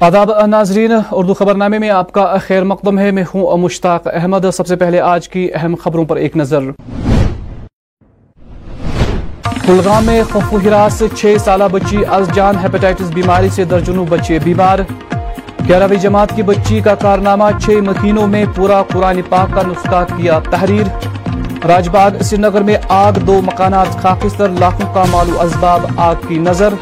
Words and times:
آداب 0.00 0.30
ناظرین، 0.46 0.92
اردو 1.10 1.34
خبر 1.34 1.54
نامے 1.54 1.78
میں 1.78 1.90
آپ 1.90 2.12
کا 2.12 2.36
خیر 2.46 2.64
مقدم 2.64 2.98
ہے۔ 2.98 3.10
میں 3.10 3.22
ہوں 3.34 3.56
مشتاق 3.56 4.06
احمد۔ 4.06 4.46
سب 4.52 4.66
سے 4.66 4.76
پہلے 4.76 5.00
آج 5.00 5.28
کی 5.28 5.48
اہم 5.54 5.74
خبروں 5.84 6.04
پر 6.04 6.16
ایک 6.16 6.36
نظر۔ 6.36 6.60
کلگام 9.66 10.04
میں 10.04 10.22
خوف 10.32 10.54
ہراس 10.64 11.02
چھ 11.16 11.36
سالہ 11.44 11.64
بچی 11.72 11.96
از 12.10 12.30
جان 12.34 12.54
ہیپیٹائٹس 12.62 13.10
بیماری 13.14 13.48
سے 13.48 13.64
درجنوں 13.64 14.06
بچے 14.08 14.38
بیمار۔ 14.44 14.78
گیارہویں 15.68 15.96
جماعت 15.96 16.36
کی 16.36 16.42
بچی 16.42 16.80
کا 16.80 16.94
کارنامہ 16.94 17.44
چھ 17.60 17.70
مہینوں 17.70 18.26
میں 18.26 18.44
پورا 18.54 18.82
قرآن 18.82 19.20
پاک 19.28 19.54
کا 19.54 19.62
نسخہ 19.62 20.04
کیا 20.16 20.38
تحریر۔ 20.50 20.86
راج 21.66 21.88
باغ 21.88 22.22
سری 22.22 22.36
نگر 22.36 22.62
میں 22.62 22.76
آگ، 22.88 23.12
دو 23.12 23.40
مکانات 23.42 24.02
خاکستر، 24.02 24.48
لاکھوں 24.48 24.94
کا 24.94 25.04
مالو 25.10 25.40
اسباب 25.40 25.80
آگ 25.96 26.14
کی 26.28 26.38
نظر۔ 26.38 26.74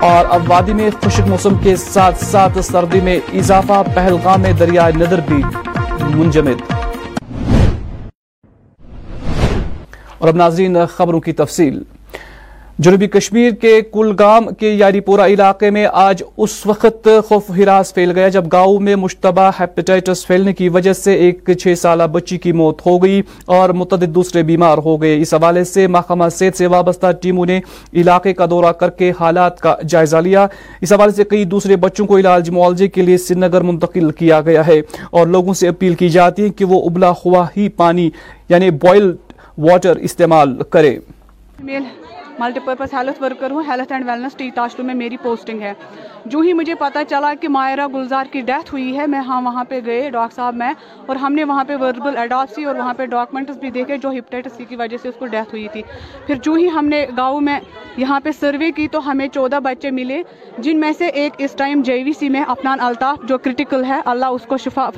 اور 0.00 0.24
اب 0.30 0.42
وادی 0.46 0.72
میں 0.72 0.90
خشک 1.02 1.28
موسم 1.28 1.54
کے 1.54 1.76
ساتھ 1.76 2.24
ساتھ 2.24 2.58
سردی 2.60 3.00
میں 3.00 3.20
اضافہ 3.34 3.82
پہلگام 3.94 4.40
میں 4.40 4.52
دریائے 4.52 4.92
ندر 4.92 5.20
بھی 5.20 5.42
منجمد۔ 6.14 6.72
اور 10.18 10.28
اب 10.28 10.36
ناظرین 10.36 10.76
خبروں 10.86 11.20
کی 11.20 11.32
تفصیل۔ 11.32 11.82
جنوبی 12.78 13.06
کشمیر 13.06 13.50
کے 13.50 13.80
کلگام 13.92 14.46
کے 14.54 14.68
یاری 14.70 15.00
پورا 15.00 15.26
علاقے 15.26 15.70
میں 15.70 15.86
آج 15.92 16.22
اس 16.36 16.50
وقت 16.66 17.08
خوف 17.28 17.50
ہراس 17.50 17.94
پھیل 17.94 18.10
گیا 18.10 18.28
جب 18.28 18.44
گاؤں 18.52 18.80
میں 18.80 18.94
مشتبہ 18.96 19.50
ہیپیٹائٹس 19.60 20.26
پھیلنے 20.26 20.52
کی 20.52 20.68
وجہ 20.68 20.92
سے 20.92 21.14
ایک 21.14 21.50
چھ 21.60 21.74
سالہ 21.78 22.02
بچی 22.12 22.38
کی 22.38 22.52
موت 22.52 22.86
ہو 22.86 22.96
گئی 23.02 23.22
اور 23.46 23.70
متعدد 23.70 24.14
دوسرے 24.14 24.42
بیمار 24.42 24.78
ہو 24.78 25.00
گئے۔ 25.02 25.16
اس 25.20 25.34
حوالے 25.34 25.64
سے 25.64 25.86
محکمہ 25.86 26.28
صحت 26.36 26.58
سے 26.58 26.66
وابستہ 26.66 27.12
ٹیموں 27.22 27.46
نے 27.46 27.60
علاقے 27.94 28.34
کا 28.34 28.46
دورہ 28.50 28.72
کر 28.72 28.90
کے 28.90 29.12
حالات 29.20 29.58
کا 29.60 29.74
جائزہ 29.88 30.16
لیا۔ 30.16 30.46
اس 30.80 30.92
حوالے 30.92 31.12
سے 31.12 31.24
کئی 31.24 31.44
دوسرے 31.44 31.76
بچوں 31.76 32.06
کو 32.06 32.18
علاج 32.18 32.50
معالجے 32.50 32.88
کے 32.88 33.02
لیے 33.02 33.18
سری 33.18 33.38
نگر 33.38 33.60
منتقل 33.60 34.10
کیا 34.10 34.40
گیا 34.40 34.66
ہے 34.66 34.80
اور 35.10 35.26
لوگوں 35.26 35.54
سے 35.54 35.68
اپیل 35.68 35.94
کی 35.94 36.08
جاتی 36.08 36.44
ہے 36.44 36.48
کہ 36.48 36.64
وہ 36.64 36.84
ابلا 36.86 37.10
ہوا 37.24 37.46
ہی 37.56 37.68
پانی 37.68 38.10
یعنی 38.48 38.70
بوائل 38.70 39.12
واٹر 39.58 39.96
استعمال 39.96 40.62
کرے 40.70 40.98
ملٹی 42.38 42.60
پرپز 42.64 42.94
ہیلتھ 42.94 43.22
ورکر 43.22 43.50
ہوں 43.50 43.62
ہیلتھ 43.68 43.92
اینڈ 43.92 44.08
ویلنس 44.08 44.34
ٹی 44.36 44.50
تاشلو 44.54 44.84
میں 44.84 44.94
میری 44.94 45.16
پوسٹنگ 45.22 45.62
ہے۔ 45.62 45.72
جو 46.24 46.40
ہی 46.40 46.52
مجھے 46.52 46.74
پتہ 46.74 46.98
چلا 47.08 47.32
کہ 47.40 47.48
مائرہ 47.48 47.86
گلزار 47.94 48.26
کی 48.32 48.40
ڈیتھ 48.40 48.72
ہوئی 48.72 48.96
ہے، 48.98 49.06
میں 49.06 49.20
ہاں 49.20 49.40
وہاں 49.42 49.64
پہ 49.64 49.80
گئے، 49.86 50.08
ڈاکٹر 50.10 50.34
صاحب 50.36 50.54
میں، 50.54 50.72
اور 51.06 51.16
ہم 51.16 51.32
نے 51.34 51.44
وہاں 51.44 51.64
پہ 51.64 51.76
وربل 51.80 52.16
ایڈاپسی 52.18 52.64
اور 52.64 52.74
وہاں 52.74 52.94
پہ 52.94 53.06
ڈاکومنٹس 53.06 53.56
بھی 53.56 53.70
دیکھے 53.70 53.96
جو 53.96 54.10
ہپٹائٹس 54.10 54.56
سی 54.56 54.64
کی 54.68 54.76
وجہ 54.76 54.96
سے 55.02 55.08
اس 55.08 55.14
کو 55.18 55.26
ڈیتھ 55.26 55.54
ہوئی 55.54 55.66
تھی۔ 55.72 55.82
پھر 56.26 56.34
جو 56.42 56.52
ہی 56.52 56.68
ہم 56.68 56.86
نے 56.86 57.04
گاؤں 57.16 57.40
میں 57.40 57.58
یہاں 57.96 58.18
پہ 58.20 58.30
سروے 58.40 58.70
کی 58.72 58.86
تو 58.88 59.10
ہمیں 59.10 59.26
چودہ 59.28 59.58
بچے 59.64 59.90
ملے، 59.90 60.22
جن 60.58 60.80
میں 60.80 60.92
سے 60.98 61.06
ایک 61.06 61.32
اس 61.38 61.52
ٹائم 61.56 61.82
جے 61.82 62.02
وی 62.04 62.12
سی 62.12 62.28
میں 62.28 62.42
اپنان 62.48 62.80
الطاف 62.80 63.24
جو 63.28 63.38
کرٹیکل 63.38 63.84
ہے، 63.84 64.00
اللہ 64.04 64.26
اس 64.26 64.46
کو 64.46 64.56
شفا 64.56 64.88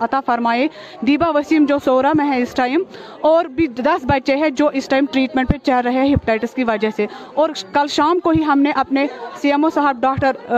عطا 0.00 0.20
فرمائے۔ 0.26 0.66
دیبا 1.00 1.30
وسیم 1.34 1.64
جو 1.68 1.78
سورہ 1.84 2.12
میں 2.14 2.30
ہے 2.30 2.40
اس 2.42 2.54
ٹائم 2.54 2.82
اور 3.20 3.44
بھی 3.54 3.66
دس 3.76 4.04
بچے 4.04 4.36
ہیں 4.36 4.50
جو 4.50 4.70
اس 4.72 4.88
ٹائم 4.88 5.06
ٹریٹمنٹ 5.12 5.48
پہ 5.48 5.58
چل 5.62 5.80
رہے 5.84 5.92
ہیں 5.92 6.14
ہپٹائٹس 6.14 6.54
کی 6.54 6.64
وجہ 6.72 6.88
سے۔ 6.96 7.06
اور 7.34 7.50
کل 7.72 7.86
شام 7.90 8.18
کو 8.20 8.30
ہی 8.30 8.44
ہم 8.44 8.58
نے 8.58 8.70
اپنے 8.74 9.06
سی 9.42 9.50
ایم 9.50 9.64
او 9.64 9.70
صاحب 9.70 9.96
ڈاکٹر 10.00 10.52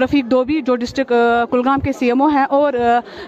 رفیق 0.00 0.24
دوبی، 0.24 0.60
جو 0.62 0.76
ڈسٹرک 0.76 1.12
کلگام 1.50 1.80
کے 1.80 1.92
سی 1.92 2.06
ایم 2.06 2.22
او 2.22 2.28
ہیں، 2.28 2.44
اور 2.50 2.72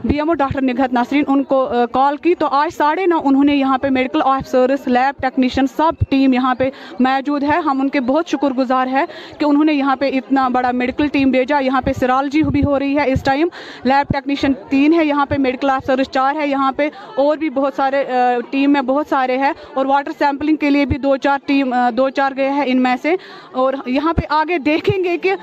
B 0.05 0.16
M 0.16 0.28
O 0.28 0.34
doctor 0.34 0.62
Nighat 0.62 0.92
Nasreen, 0.92 1.25
ان 1.28 1.42
کو 1.44 1.69
کال 1.92 2.16
کی۔ 2.16 2.34
تو 2.34 2.47
آج 2.50 2.75
ساڑھے 2.75 3.06
نو 3.06 3.19
انہوں 3.25 3.44
نے 3.44 3.55
یہاں 3.56 3.78
پہ 3.78 3.88
میڈیکل 3.88 4.22
آفیسرس 4.25 4.86
لیب 4.86 5.20
ٹیکنیشین، 5.22 5.66
سب 5.77 5.92
ٹیم 6.10 6.33
یہاں 6.33 6.55
پہ 6.55 6.69
موجود 7.00 7.43
ہے۔ 7.43 7.59
ہم 7.65 7.81
ان 7.81 7.88
کے 7.88 8.00
بہت 8.00 8.28
شکر 8.28 8.50
گزار 8.50 8.87
ہے 8.87 9.04
کہ 9.38 9.44
انہوں 9.44 9.64
نے 9.64 9.72
یہاں 9.72 9.97
پہ 9.97 10.10
اتنا 10.14 10.49
بڑا 10.49 10.70
میڈیکل 10.72 11.06
ٹیم 11.06 11.31
بھیجا۔ 11.31 11.59
یہاں 11.59 11.81
پہ 11.81 11.93
سرالجی 12.00 12.43
بھی 12.43 12.64
ہو 12.64 12.78
رہی 12.78 12.97
ہے 12.99 13.10
اس 13.12 13.22
ٹائم۔ 13.22 13.49
لیب 13.84 14.12
ٹیکنیشین 14.12 14.53
تین 14.69 14.93
ہے، 14.93 15.04
یہاں 15.04 15.26
پہ 15.26 15.34
میڈیکل 15.38 15.70
آفیسرس 15.70 16.10
چار 16.10 16.34
ہے، 16.37 16.47
یہاں 16.47 16.72
پہ 16.76 16.88
اور 17.14 17.37
بھی 17.37 17.50
بہت 17.50 17.75
سارے 17.76 18.04
ٹیم 18.50 18.72
میں 18.72 18.82
بہت 18.82 19.06
سارے 19.09 19.37
ہیں۔ 19.38 19.53
اور 19.75 19.87
واٹر 19.87 20.10
سیمپلنگ 20.19 20.56
کے 20.56 20.70
لیے 20.70 20.84
بھی 20.87 20.99
دو 20.99 21.16
چار 21.16 21.38
ٹیم 21.47 21.75
دو 21.97 22.09
چار 22.10 22.22
چار 22.22 22.33
گئے 22.37 22.50
ہیں 22.50 22.65
ان 22.66 22.83
میں 22.83 22.94
سے 23.03 23.15
اور 23.53 23.75
یہاں 23.87 24.12
پہ 24.12 24.27
آگے 24.28 24.59
دیکھیں 24.59 25.05
گے 25.05 25.16
کہ 25.19 25.34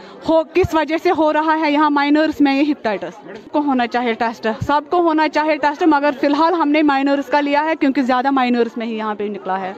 کس 0.53 0.73
وجہ 0.73 0.97
سے 1.03 1.12
ہو 1.17 1.31
رہا 1.34 1.57
ہے 1.62 1.72
یہاں 1.72 1.90
مائنرز 1.90 2.41
میں 2.41 2.56
یہ 2.56 2.72
ہپٹائٹس 2.72 3.19
کو 3.51 3.59
ہونا 3.59 3.88
چاہیے 3.88 4.13
ٹیسٹ 4.13 4.47
سب 4.62 4.89
کو 4.89 5.01
ہونا 5.01 5.28
چاہیے 5.29 5.56
ٹیسٹ 5.57 5.84
مگر 5.88 6.19
فی 6.22 6.28
الحال 6.28 6.53
ہم 6.53 6.69
نے 6.69 6.81
مائنرز 6.81 7.29
کا 7.29 7.41
لیا 7.41 7.66
ہے 7.66 7.73
کیونکہ 7.79 8.01
زیادہ 8.01 8.31
مائنرز 8.31 8.78
میں 8.78 8.88
ہی 8.88 8.97
یہاں 8.97 9.16
پہ 9.16 9.23
نکلا 9.23 9.59
ہے۔ 9.62 9.73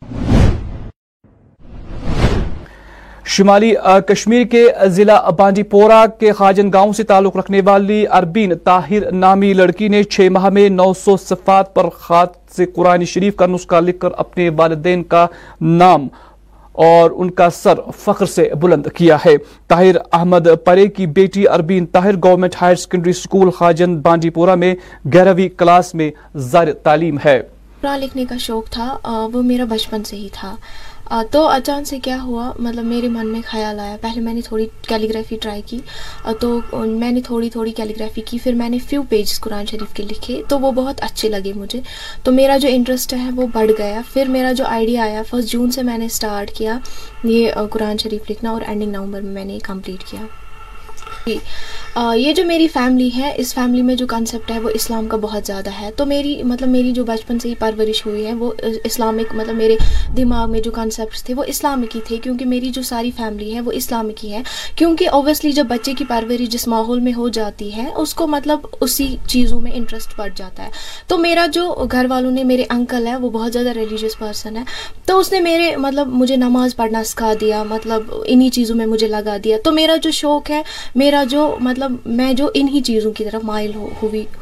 شمالی 3.25 3.73
کشمیر 4.07 4.43
کے 4.43 4.67
ضلع 4.85 5.17
بانڈی 5.29 5.63
پورا 5.63 6.05
کے 6.19 6.31
خاجن 6.31 6.71
گاؤں 6.73 6.93
سے 6.93 7.03
تعلق 7.03 7.35
رکھنے 7.37 7.61
والی 7.65 8.03
اربین 8.11 8.53
طاہر 8.63 9.11
نامی 9.11 9.53
لڑکی 9.53 9.87
نے 9.87 10.03
چھ 10.03 10.27
ماہ 10.31 10.49
میں 10.49 10.67
نو 10.69 10.93
سو 10.93 11.17
صفات 11.17 11.73
پر 11.75 11.89
خات 11.89 12.29
سے 12.55 12.65
قرآن 12.65 13.05
شریف 13.05 13.35
کا 13.35 13.45
نسخہ 13.45 13.79
لکھ 13.81 13.99
کر 13.99 14.09
اپنے 14.17 14.49
والدین 14.57 15.03
کا 15.03 15.25
نام 15.61 16.07
اور 16.73 17.11
ان 17.15 17.31
کا 17.31 17.49
سر 17.49 17.79
فخر 17.97 18.25
سے 18.25 18.49
بلند 18.61 18.87
کیا 18.95 19.17
ہے۔ 19.25 19.35
طاہر 19.67 19.95
احمد 20.13 20.47
پرے 20.65 20.87
کی 20.87 21.05
بیٹی 21.07 21.47
Arbeen 21.47 21.85
Tahir 21.85 22.15
government 22.23 22.55
higher 22.61 22.75
secondary 22.75 23.13
school 23.13 23.49
Khajan 23.49 23.99
Bandipora 24.29 24.55
میں 24.55 24.73
گیارہویں 25.13 25.47
کلاس 25.49 25.93
میں 25.95 26.11
زار 26.51 26.67
تعلیم 26.83 27.17
ہے۔ 27.25 27.41
پڑھا 27.81 27.97
لکھنے 27.97 28.25
کا 28.25 28.37
شوق 28.37 28.69
تھا 28.69 28.97
وہ 29.33 29.41
میرا 29.41 29.65
بچپن 29.69 30.03
سے 30.03 30.15
ہی 30.15 30.27
تھا۔ 30.33 30.55
تو 31.31 31.47
اچانک 31.47 31.87
سے 31.87 31.99
کیا 31.99 32.21
ہوا؟ 32.23 32.51
مطلب 32.59 32.83
میرے 32.83 33.07
من 33.07 33.27
میں 33.27 33.41
خیال 33.45 33.79
آیا۔ 33.79 33.95
پہلے 34.01 34.21
میں 34.21 34.33
نے 34.33 34.41
تھوڑی 34.41 34.65
کیلیگرافی 34.87 35.37
ٹرائی 35.41 35.61
کی 35.65 35.79
تو 36.39 36.59
میں 36.73 37.11
نے 37.11 37.21
تھوڑی 37.21 37.49
تھوڑی 37.49 37.71
کیلیگرافی 37.71 38.21
کی، 38.21 38.37
پھر 38.43 38.53
میں 38.53 38.69
نے 38.69 38.77
فیو 38.79 39.03
پیجز 39.09 39.39
قرآن 39.39 39.65
شریف 39.65 39.93
کے 39.93 40.03
لکھے، 40.03 40.41
تو 40.47 40.59
وہ 40.59 40.71
بہت 40.71 41.03
اچھے 41.03 41.29
لگے 41.29 41.53
مجھے۔ 41.55 41.81
تو 42.23 42.31
میرا 42.31 42.57
جو 42.57 42.69
انٹرسٹ 42.71 43.13
ہے 43.13 43.29
وہ 43.35 43.47
بڑھ 43.53 43.71
گیا۔ 43.77 44.01
پھر 44.13 44.25
میرا 44.25 44.51
جو 44.51 44.65
آئیڈیا 44.65 45.03
آیا 45.03 45.21
فرسٹ 45.29 45.49
جون 45.49 45.71
سے 45.71 45.83
میں 45.83 45.97
نے 45.97 46.05
اسٹارٹ 46.05 46.51
کیا 46.51 46.77
یہ 47.23 47.51
قرآن 47.69 47.97
شریف 47.97 48.29
لکھنا 48.31 48.49
اور 48.51 48.61
اینڈنگ 48.67 48.91
نومبر 48.91 49.21
میں 49.21 49.33
میں 49.33 49.45
نے 49.45 49.57
کمپلیٹ 49.63 50.03
کیا۔ 50.11 50.21
جی۔ 51.25 51.37
یہ 52.15 52.33
جو 52.33 52.45
میری 52.45 52.67
فیملی 52.67 53.09
ہے، 53.17 53.33
اس 53.37 53.53
فیملی 53.53 53.81
میں 53.81 53.95
جو 53.95 54.07
کانسیپٹ 54.07 54.51
ہے، 54.51 54.59
وہ 54.59 54.69
اسلام 54.73 55.07
کا 55.07 55.17
بہت 55.17 55.47
زیادہ 55.47 55.69
ہے۔ 55.81 55.89
تو 55.95 56.05
میری 56.05 56.43
مطلب 56.43 56.69
میری 56.69 56.91
جو 56.91 57.03
بچپن 57.03 57.39
سے 57.39 57.49
ہی 57.49 57.55
پرورش 57.55 58.05
ہوئی 58.05 58.25
ہے، 58.25 58.33
وہ 58.33 58.51
اسلامک 58.83 59.35
مطلب 59.35 59.55
میرے 59.55 59.75
دماغ 60.17 60.51
میں 60.51 60.59
جو 60.59 60.71
کانسیپٹس 60.71 61.23
تھے، 61.23 61.33
وہ 61.33 61.43
اسلامک 61.47 61.95
ہی 61.95 62.01
تھے۔ 62.07 62.17
کیونکہ 62.17 62.45
میری 62.45 62.69
جو 62.69 62.81
ساری 62.81 63.11
فیملی 63.11 63.55
ہے، 63.55 63.61
وہ 63.61 63.71
اسلامک 63.71 64.25
ہی 64.25 64.33
ہے۔ 64.33 64.41
کیونکہ 64.75 65.09
اوبویسلی 65.09 65.51
جب 65.51 65.65
بچے 65.69 65.93
کی 65.93 66.05
پرورش 66.05 66.49
جس 66.49 66.67
ماحول 66.67 66.99
میں 66.99 67.13
ہو 67.13 67.29
جاتی 67.29 67.75
ہے، 67.75 67.87
اس 67.95 68.13
کو 68.13 68.27
مطلب 68.27 68.59
اسی 68.81 69.15
چیزوں 69.27 69.61
میں 69.61 69.71
انٹرسٹ 69.75 70.09
بڑھ 70.17 70.31
جاتا 70.35 70.63
ہے۔ 70.63 70.69
تو 71.07 71.17
میرا 71.17 71.45
جو 71.45 71.85
گھر 71.91 72.05
والوں 72.09 72.31
نے، 72.31 72.43
میرے 72.43 72.63
انکل 72.69 73.07
ہے، 73.07 73.15
وہ 73.15 73.29
بہت 73.29 73.53
زیادہ 73.53 73.69
ریلیجیس 73.69 74.19
پرسن 74.19 74.57
ہے۔ 74.57 74.63
تو 75.05 75.19
اس 75.19 75.31
نے 75.31 75.39
میرے 75.39 75.75
مطلب 75.75 76.07
مجھے 76.07 76.35
نماز 76.35 76.75
پڑھنا 76.75 77.03
سکھا 77.03 77.33
دیا 77.41 77.63
مطلب 77.63 78.01
انہی 78.25 78.49
چیزوں 78.49 78.75
میں 78.75 78.85
مجھے 78.85 79.07
لگا 79.07 79.37
دیا۔ 79.43 79.57
تو 79.63 79.71
میرا 79.71 79.95
جو 79.95 80.11
شوق 80.11 80.49
ہے، 80.49 80.61
میرا 80.95 81.10
میرا 81.11 81.23
جو 81.23 81.57
مطلب 81.59 81.91
میں 82.05 82.33
جو 82.33 82.49
انہی 82.53 82.81
چیزوں 82.81 83.11
کی 83.11 83.23
طرف 83.25 83.43
مائل 83.43 83.71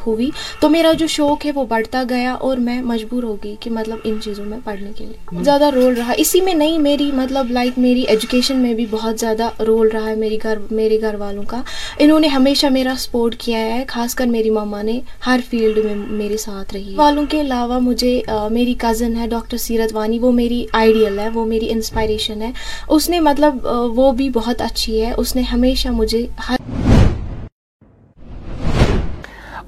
ہوئی 0.07 0.30
تو 0.59 0.69
میرا 0.69 0.91
جو 0.91 1.07
شوق 1.07 1.46
ہے 1.46 1.52
وہ 1.52 1.63
بڑھتا 1.66 2.03
گیا 2.09 2.34
اور 2.34 2.57
میں 2.57 2.81
مجبور 2.81 3.24
ہو 3.24 3.35
گئی 3.44 3.56
کہ 3.59 3.69
مطلب 3.69 3.97
ان 4.03 4.18
چیزوں 4.24 4.46
میں 4.46 4.57
پڑھنے 4.63 4.91
کے 4.96 5.06
لیے۔ 5.06 5.44
زیادہ 5.44 5.69
رول 5.69 5.94
رہا۔ 5.94 6.13
اسی 6.18 6.41
میں 6.41 6.53
نہیں 6.53 6.78
میری 6.78 7.12
مطلب 7.13 7.52
لائک 7.52 7.80
میری 7.80 8.02
ایجوکیشن 8.02 8.57
میں 8.57 8.74
بھی 8.74 8.85
بہت 8.90 9.19
زیادہ 9.19 9.50
رول 9.68 9.88
رہا 9.94 10.09
ہے 10.09 10.16
میری 10.16 10.38
گھر 10.44 10.57
میرے 10.72 11.02
گھر 11.02 11.16
والوں 11.16 11.44
کا۔ 11.47 11.62
انہوں 12.00 12.19
نے 12.19 12.28
ہمیشہ 12.28 12.68
میرا 12.68 12.94
سپورٹ 12.97 13.36
کیا 13.36 13.59
ہے 13.59 13.84
خاص 13.88 14.16
کر 14.16 14.25
میری 14.25 14.50
ماما 14.50 14.81
نے 14.81 15.00
ہر 15.25 15.39
فیلڈ 15.50 15.86
میں 15.86 15.95
میرے 15.95 16.38
ساتھ 16.38 16.74
رہی 16.74 16.94
والوں 16.95 17.25
کے 17.30 17.42
علاوہ 17.42 17.80
مجھے 17.80 18.21
میری 18.51 18.74
کزن 18.77 19.16
ہے 19.16 19.27
ڈاکٹر 19.27 19.57
سیرت 19.57 19.95
وانی 19.95 20.19
وہ 20.19 20.31
میری 20.31 20.66
آئیڈیل 20.74 21.19
ہے 21.19 21.30
وہ 21.33 21.45
میری 21.45 21.71
انسپائریشن 21.71 22.42
ہے۔ 22.42 22.51
اس 22.89 23.10
نے 23.10 23.19
مطلب 23.19 23.68
وہ 23.95 24.12
بھی 24.12 24.30
بہت 24.30 24.62
اچھی 24.62 25.01
ہے۔ 25.01 25.13
اس 25.18 25.36
نے 25.36 25.42
ہمیشہ 25.42 25.89
مجھے 25.89 26.25
ہر 26.50 26.58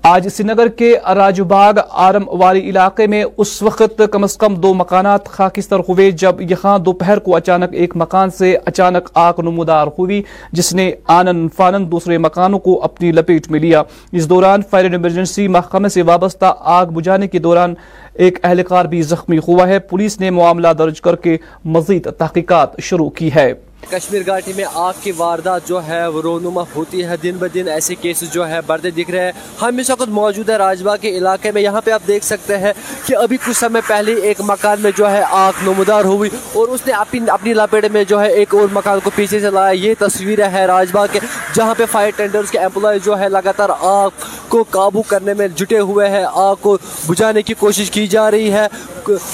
آج 0.03 0.27
سری 0.27 0.47
نگر 0.47 0.67
کے 0.67 0.95
راجباغ 1.15 1.73
آرم 1.89 2.23
والی 2.27 2.59
علاقے 2.59 3.07
میں 3.07 3.23
اس 3.37 3.61
وقت 3.61 4.01
کم 4.11 4.23
از 4.23 4.37
کم 4.37 4.55
دو 4.55 4.73
مکانات 4.73 5.25
خاکستر 5.25 5.79
ہوئے 5.79 6.11
جب 6.11 6.41
یہاں 6.41 6.79
دوپہر 6.79 7.19
کو 7.19 7.35
اچانک 7.35 7.65
ایک 7.71 7.91
مکان 7.95 8.29
سے 8.29 8.57
اچانک 8.65 9.09
آگ 9.13 9.33
نمودار 9.37 9.87
ہوئی، 9.87 10.23
جس 10.51 10.73
نے 10.73 10.91
آنن 11.07 11.47
فانن 11.49 11.91
دوسرے 11.91 12.17
مکانوں 12.17 12.59
کو 12.59 12.83
اپنی 12.83 13.11
لپیٹ 13.11 13.51
میں 13.51 13.59
لیا۔ 13.59 13.83
اس 14.11 14.29
دوران 14.29 14.61
فائر 14.69 14.91
ایمرجنسی 14.91 15.47
محکمہ 15.47 15.87
سے 15.87 16.01
وابستہ 16.01 16.53
آگ 16.59 16.85
بجھانے 16.85 17.27
کے 17.27 17.39
دوران 17.39 17.73
ایک 18.13 18.39
اہلکار 18.43 18.85
بھی 18.85 19.01
زخمی 19.01 19.37
ہوا 19.37 19.67
ہے۔ 19.67 19.79
پولیس 19.79 20.19
نے 20.19 20.29
معاملہ 20.29 20.67
درج 20.77 21.01
کر 21.01 21.15
کے 21.15 21.37
مزید 21.65 22.07
تحقیقات 22.17 22.81
شروع 22.81 23.09
کی 23.09 23.29
ہے۔ 23.35 23.53
کشمیر 23.89 24.21
گھاٹی 24.25 24.53
میں 24.55 24.65
آگ 24.73 24.93
کی 25.01 25.11
واردات 25.17 25.67
جو 25.67 25.87
ہے 25.87 26.07
وہ 26.07 26.21
رونما 26.21 26.63
ہوتی 26.75 27.05
ہے۔ 27.05 27.17
دن 27.23 27.35
بدن 27.39 27.67
ایسے 27.67 27.95
کیسز 27.95 28.33
جو 28.33 28.49
ہے 28.49 28.59
بڑھتے 28.67 28.89
دکھ 28.89 29.11
رہے 29.11 29.25
ہیں۔ 29.25 29.31
ہم 29.61 29.77
اس 29.77 29.89
وقت 29.89 30.07
موجود 30.07 30.49
ہے 30.49 30.55
راج 30.55 30.83
باغ 30.83 30.97
کے 31.01 31.09
علاقے 31.09 31.51
میں۔ 31.51 31.61
یہاں 31.61 31.81
پہ 31.81 31.91
آپ 31.91 32.01
دیکھ 32.07 32.25
سکتے 32.25 32.57
ہیں 32.57 32.73
کہ 33.05 33.15
ابھی 33.15 33.37
کچھ 33.37 33.57
سمے 33.57 33.79
پہلے 33.87 34.13
ایک 34.13 34.41
مکان 34.41 34.81
میں 34.81 34.91
جو 34.97 35.11
ہے 35.11 35.23
آگ 35.29 35.51
نمودار 35.63 36.05
ہوئی 36.05 36.29
اور 36.53 36.67
اس 36.67 36.79
نے 36.87 36.93
اپنی 36.93 37.19
اپنی 37.27 37.53
لپیٹ 37.53 37.85
میں 37.85 38.03
جو 38.03 38.21
ہے 38.21 38.31
ایک 38.31 38.55
اور 38.55 38.67
مکان 38.71 38.99
کو 39.03 39.09
پیچھے 39.15 39.39
سے 39.39 39.49
لایا۔ 39.49 39.71
یہ 39.71 39.93
تصویر 39.99 40.47
ہے 40.47 40.65
راج 40.65 40.87
باغ 40.91 41.07
کے، 41.11 41.19
جہاں 41.53 41.75
پہ 41.77 41.83
فائر 41.91 42.11
ٹینڈرز 42.15 42.51
کے 42.51 42.59
امپلائی 42.59 42.99
جو 43.03 43.19
ہے 43.19 43.29
لگاتار 43.29 43.69
آگ 43.79 44.09
کو 44.47 44.63
قابو 44.69 45.01
کرنے 45.01 45.33
میں 45.33 45.47
جٹے 45.47 45.79
ہوئے 45.79 46.09
ہیں۔ 46.09 46.25
آگ 46.33 46.55
کو 46.61 46.77
بجھانے 47.07 47.41
کی 47.41 47.53
کوشش 47.53 47.91
کی 47.91 48.07
جا 48.07 48.31
رہی 48.31 48.53
ہے۔ 48.53 48.67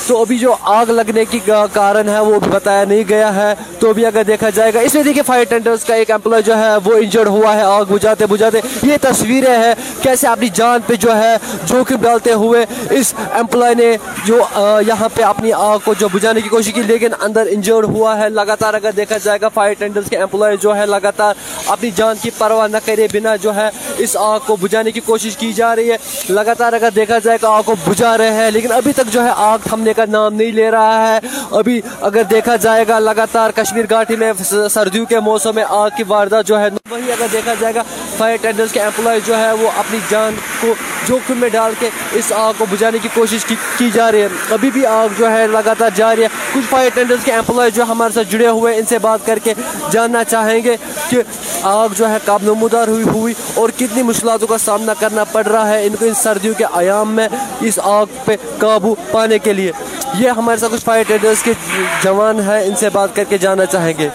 تو 0.08 0.22
ابھی 0.22 0.38
جو 0.38 0.56
آگ 0.62 0.86
لگنے 0.86 1.26
کی 1.26 1.40
کارن 1.74 2.10
ہے 2.10 2.20
وہ 2.20 2.40
بتایا 2.40 2.84
نہیں 2.86 3.04
گیا 3.10 3.36
ہے۔ 3.36 3.54
تو 3.80 3.90
ابھی 3.90 4.06
اگر 4.06 4.24
دیکھ 4.28 4.37
دیکھا 4.38 4.50
جائے 4.56 4.74
گا۔ 4.74 4.80
اس 4.86 4.94
میں 4.94 5.01
دیکھیں 5.04 5.22
فائر 5.28 5.44
ٹینڈرز 5.50 5.84
کا 5.84 5.95
ایک 5.95 6.10
امپلائی 6.12 6.44
جو 6.44 6.57
ہے 6.57 6.75
وہ 6.86 6.94
انجرڈ 6.95 7.28
ہوا 7.28 7.54
ہے، 7.56 7.62
آگ 7.62 7.86
بجھاتے 7.89 8.25
بجھاتے۔ 8.30 8.60
یہ 8.84 8.98
تصویریں 9.01 9.57
ہیں 9.57 9.74
کیسے 10.01 10.28
اپنی 10.28 10.48
جان 10.54 10.81
پہ 10.88 10.95
جو 10.95 11.16
ہے 11.18 11.36
جوخم 11.68 12.01
ڈالتے 12.01 12.34
ہوئے 12.34 12.66
اس 12.98 13.13
امپلائی 13.34 13.75
نے 13.75 13.95
جو 14.25 14.38
یہاں 14.88 15.07
پہ 15.16 15.24
اپنی 15.24 15.54
آگ 15.54 15.78
کو 15.84 15.94
جو 16.00 16.07
بجھانے 16.13 16.42
کی 16.42 16.50
کوشش 16.50 16.74
کی، 16.74 16.81
لیکن 16.81 17.13
اندر 17.19 17.48
انجرڈ 17.51 17.86
ہوا 17.86 18.18
ہے۔ 18.19 18.30
لگاتار 18.30 18.74
اگر 18.74 18.92
دیکھا 18.98 19.18
جائے 19.24 19.39
گا 19.42 19.50
فائر 19.54 19.74
ٹینڈرز 19.80 20.10
کے 20.10 20.18
امپلائی 20.18 20.57
جو 20.62 20.75
ہے 20.75 20.86
لگاتار 20.86 21.33
اپنی 21.68 21.92
جان 21.95 22.16
کی 22.22 22.30
پرواہ 22.38 22.68
نہ 22.68 22.78
کرے 22.86 23.07
بنا 23.13 23.36
جو 23.42 23.56
ہے 23.56 23.69
اس 23.98 24.16
آگ 24.19 24.40
کو 24.45 24.56
بجھانے 24.62 24.92
کی 24.92 25.00
کوشش 25.06 25.38
کی 25.38 25.51
جا 25.54 25.75
رہی 25.75 25.92
ہے۔ 25.92 25.98
لگاتار 26.30 26.74
اگر 26.74 26.90
دیکھا 26.95 27.19
جائے 27.24 27.38
گا 27.42 27.56
آگ 27.57 27.63
کو 27.66 27.75
بجھا 27.88 28.18
رہے 28.18 28.31
ہیں، 28.33 28.51
لیکن 28.51 28.72
ابھی 28.72 28.94
تک 28.94 29.12
جو 29.12 29.24
ہے 29.24 29.31
آگ 29.36 29.68
تھمنے 29.68 29.94
کا 29.94 30.06
نام 30.10 30.33
نہیں 30.33 30.51
لے 30.51 30.69
رہا 30.72 31.07
ہے۔ 31.07 31.19
ابھی 31.57 31.81
اگر 32.01 32.24
دیکھا 32.31 32.56
جائے 32.56 32.86
گا، 32.88 33.00
لگاتار 33.00 33.51
کشمیر 33.56 33.86
گھاٹی 33.90 34.16
میں 34.16 34.27
سردیوں 34.70 35.06
کے 35.06 35.20
موسم 35.20 35.56
میں 35.56 35.64
آگ 35.70 35.90
کی 35.98 36.04
واردات 36.08 36.46
جو 36.46 36.60
ہے، 36.60 36.68
وہی 36.90 37.12
اگر 37.12 37.26
دیکھا 37.32 37.54
جائے 37.60 37.76
گا 37.76 37.84
فائر 38.18 38.38
ٹینڈرز 38.42 38.72
کے 38.72 38.82
امپلائی 38.82 39.20
جو 39.26 39.38
ہے 39.38 39.52
وہ 39.52 39.70
اپنی 39.78 39.98
جان 40.10 40.36
کو 40.62 40.74
جوخم 41.08 41.38
میں 41.38 41.50
ڈال 41.50 41.74
کے 41.80 41.90
اس 42.12 42.32
آگ 42.36 42.54
کو 42.58 42.66
بجھانے 42.70 42.98
کی 43.02 43.10
کوشش 43.14 43.46
کی 43.78 43.90
جا 43.94 44.12
رہی 44.12 44.22
ہے۔ 44.22 44.28
ابھی 44.52 44.72
بھی 44.72 44.86
آگ 44.86 45.08
جو 45.18 45.32
ہے 45.32 45.48
لگاتار 45.48 45.90
جاری 45.96 46.24
ہے۔ 46.24 46.28
کچھ 46.54 46.66
فائر 46.70 46.90
ٹینڈرز 46.94 47.24
کے 47.24 47.34
امپلائی 47.34 47.72
جو 47.72 47.84
ہمارے 47.84 48.14
ساتھ 48.14 48.32
جڑے 48.32 48.48
ہوئے 48.48 48.74
ہیں، 48.74 48.80
ان 48.80 48.86
سے 48.86 49.00
بات 49.00 49.26
کر 49.26 49.40
کے 49.44 49.54
جاننا 49.92 50.24
چاہیں 50.24 50.64
گے 50.64 50.76
کہ 51.10 51.22
آگ 51.62 51.90
جو 51.98 52.10
ہے 52.10 52.18
کاب 52.26 52.44
نمودار 52.44 52.88
ہوئی 52.88 53.04
ہوئی 53.04 53.34
اور 53.54 53.70
کتنی 53.70 54.02
مشکلاتوں 54.04 54.48
کا 54.48 54.58
سامنا 54.58 54.94
کرنا 55.00 55.24
پڑ 55.24 55.46
رہا 55.46 55.68
ہے 55.70 55.86
ان 55.88 55.96
کو 55.96 56.06
ان 56.06 56.14
سردیوں 56.14 56.54
کے 56.58 56.66
ایام 56.74 57.14
میں 57.14 57.28
اس 57.62 57.80
آگ 57.84 58.06
پہ 58.26 58.36
قابو 58.58 58.96
پانے 59.12 59.40
کے 59.40 59.54
لیے۔ 59.54 59.72
یہ 60.13 60.30
ہمارے 60.38 60.57
ساتھ 60.57 60.71
کچھ 60.74 60.86
فائر 60.86 61.04
ٹینڈرز 61.07 61.44
کے 61.44 61.54
جوان 62.04 62.39
ہیں، 62.48 62.62
ان 62.65 62.75
سے 62.75 62.89
بات 62.89 63.15
کر 63.15 63.24
کے 63.30 63.38
جاننا 63.38 63.65
چاہیں 63.65 63.94
گے۔ 63.98 64.09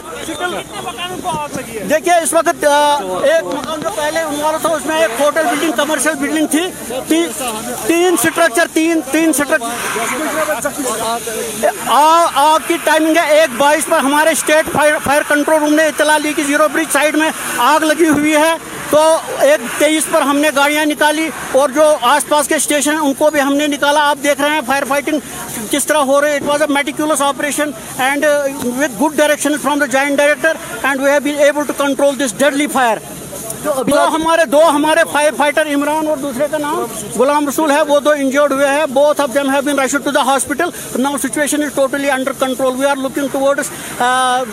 دیکھیے، 1.89 2.15
اس 2.23 2.33
وقت 2.33 2.65
ایک 2.65 3.45
مکان 3.45 3.81
جو 3.83 3.89
پہلے 3.97 4.21
ہمارا 4.21 4.57
تھا، 4.63 4.69
اس 4.69 4.87
میں 4.87 4.99
ایک 5.01 5.21
ہوٹل 5.21 5.47
بلڈنگ 5.47 5.73
کمرشل 5.77 6.15
بلڈنگ 6.21 6.47
تھی۔ 6.51 6.65
تین 7.87 8.17
سٹرکچر 8.23 8.67
تین 8.73 9.01
تین 9.11 9.33
سٹرکچر 9.33 9.67
آگ 11.89 12.59
کی 12.67 12.77
ٹائمنگ 12.85 13.17
ہے، 13.17 13.39
ایک 13.39 13.51
بائیس 13.59 13.87
پر 13.89 13.99
ہمارے 13.99 14.31
اسٹیٹ 14.31 14.73
فائر 14.73 15.23
کنٹرول 15.29 15.61
روم 15.61 15.75
نے 15.75 15.87
اطلاع 15.87 16.19
لی 16.19 16.33
کہ 16.37 16.43
زیرو 16.47 16.69
برج 16.73 16.93
سائڈ 16.93 17.17
میں 17.17 17.31
آگ 17.71 17.85
لگی 17.85 18.09
ہوئی 18.09 18.35
ہے۔ 18.37 18.55
تو 18.93 19.03
ایک 19.41 19.61
تیئیس 19.79 20.07
پر 20.11 20.21
ہم 20.21 20.39
نے 20.39 20.49
گاڑیاں 20.57 20.85
نکالی 20.87 21.29
اور 21.59 21.69
جو 21.75 21.85
آس 22.09 22.27
پاس 22.29 22.49
کے 22.49 22.55
اسٹیشن 22.55 22.91
ہیں، 22.91 22.99
ان 22.99 23.15
کو 23.19 23.31
بھی 23.31 23.41
ہم 23.41 23.55
نے 23.57 23.67
نکالا۔ 23.67 24.01
آپ 24.09 24.19
دیکھ 24.23 24.41
رہے 24.41 24.55
ہیں 24.55 24.61
فائر 24.67 24.85
فائٹنگ 24.89 25.19
کس 25.71 25.87
طرح 25.87 26.03
ہو 26.11 26.21
رہے 26.21 26.37
it 26.37 26.43
was 26.47 26.63
a 26.63 26.67
meticulous 26.73 27.23
operation 27.23 27.71
and 27.99 28.25
with 28.65 29.03
good 29.03 29.17
direction 29.17 29.57
from 29.63 29.79
the 29.79 29.87
joint 29.87 30.17
director 30.19 30.57
and 30.83 31.01
we 31.01 31.11
have 31.11 31.21
been 31.25 31.39
able 31.45 31.65
to 31.67 31.73
control 31.79 32.19
this 32.21 32.39
deadly 32.39 32.67
fire 32.73 32.99
دو 33.65 34.05
ہمارے 34.15 34.45
دو 34.45 34.61
ہمارے 34.69 35.01
فائر 35.13 35.33
فائٹر 35.37 35.67
عمران 35.75 36.07
اور 36.09 36.17
دوسرے 36.17 36.47
کا 36.51 36.59
نام 36.59 36.85
غلام 37.17 37.49
رسول 37.49 37.71
ہے 37.71 37.81
وہ 37.89 37.99
دو 38.01 38.11
انجرڈ 38.11 38.53
ہوئے 38.53 38.69
ہیں 38.69 38.87
both 38.93 39.21
of 39.21 39.35
them 39.35 39.51
have 39.51 39.63
been 39.63 39.79
rushed 39.79 40.05
to 40.05 40.11
the 40.11 40.23
hospital 40.23 40.69
now 41.03 41.17
situation 41.23 41.63
is 41.63 41.71
totally 41.75 42.11
under 42.11 42.33
control 42.39 42.75
we 42.79 42.87
are 42.87 42.97
looking 42.97 43.27
towards 43.33 43.71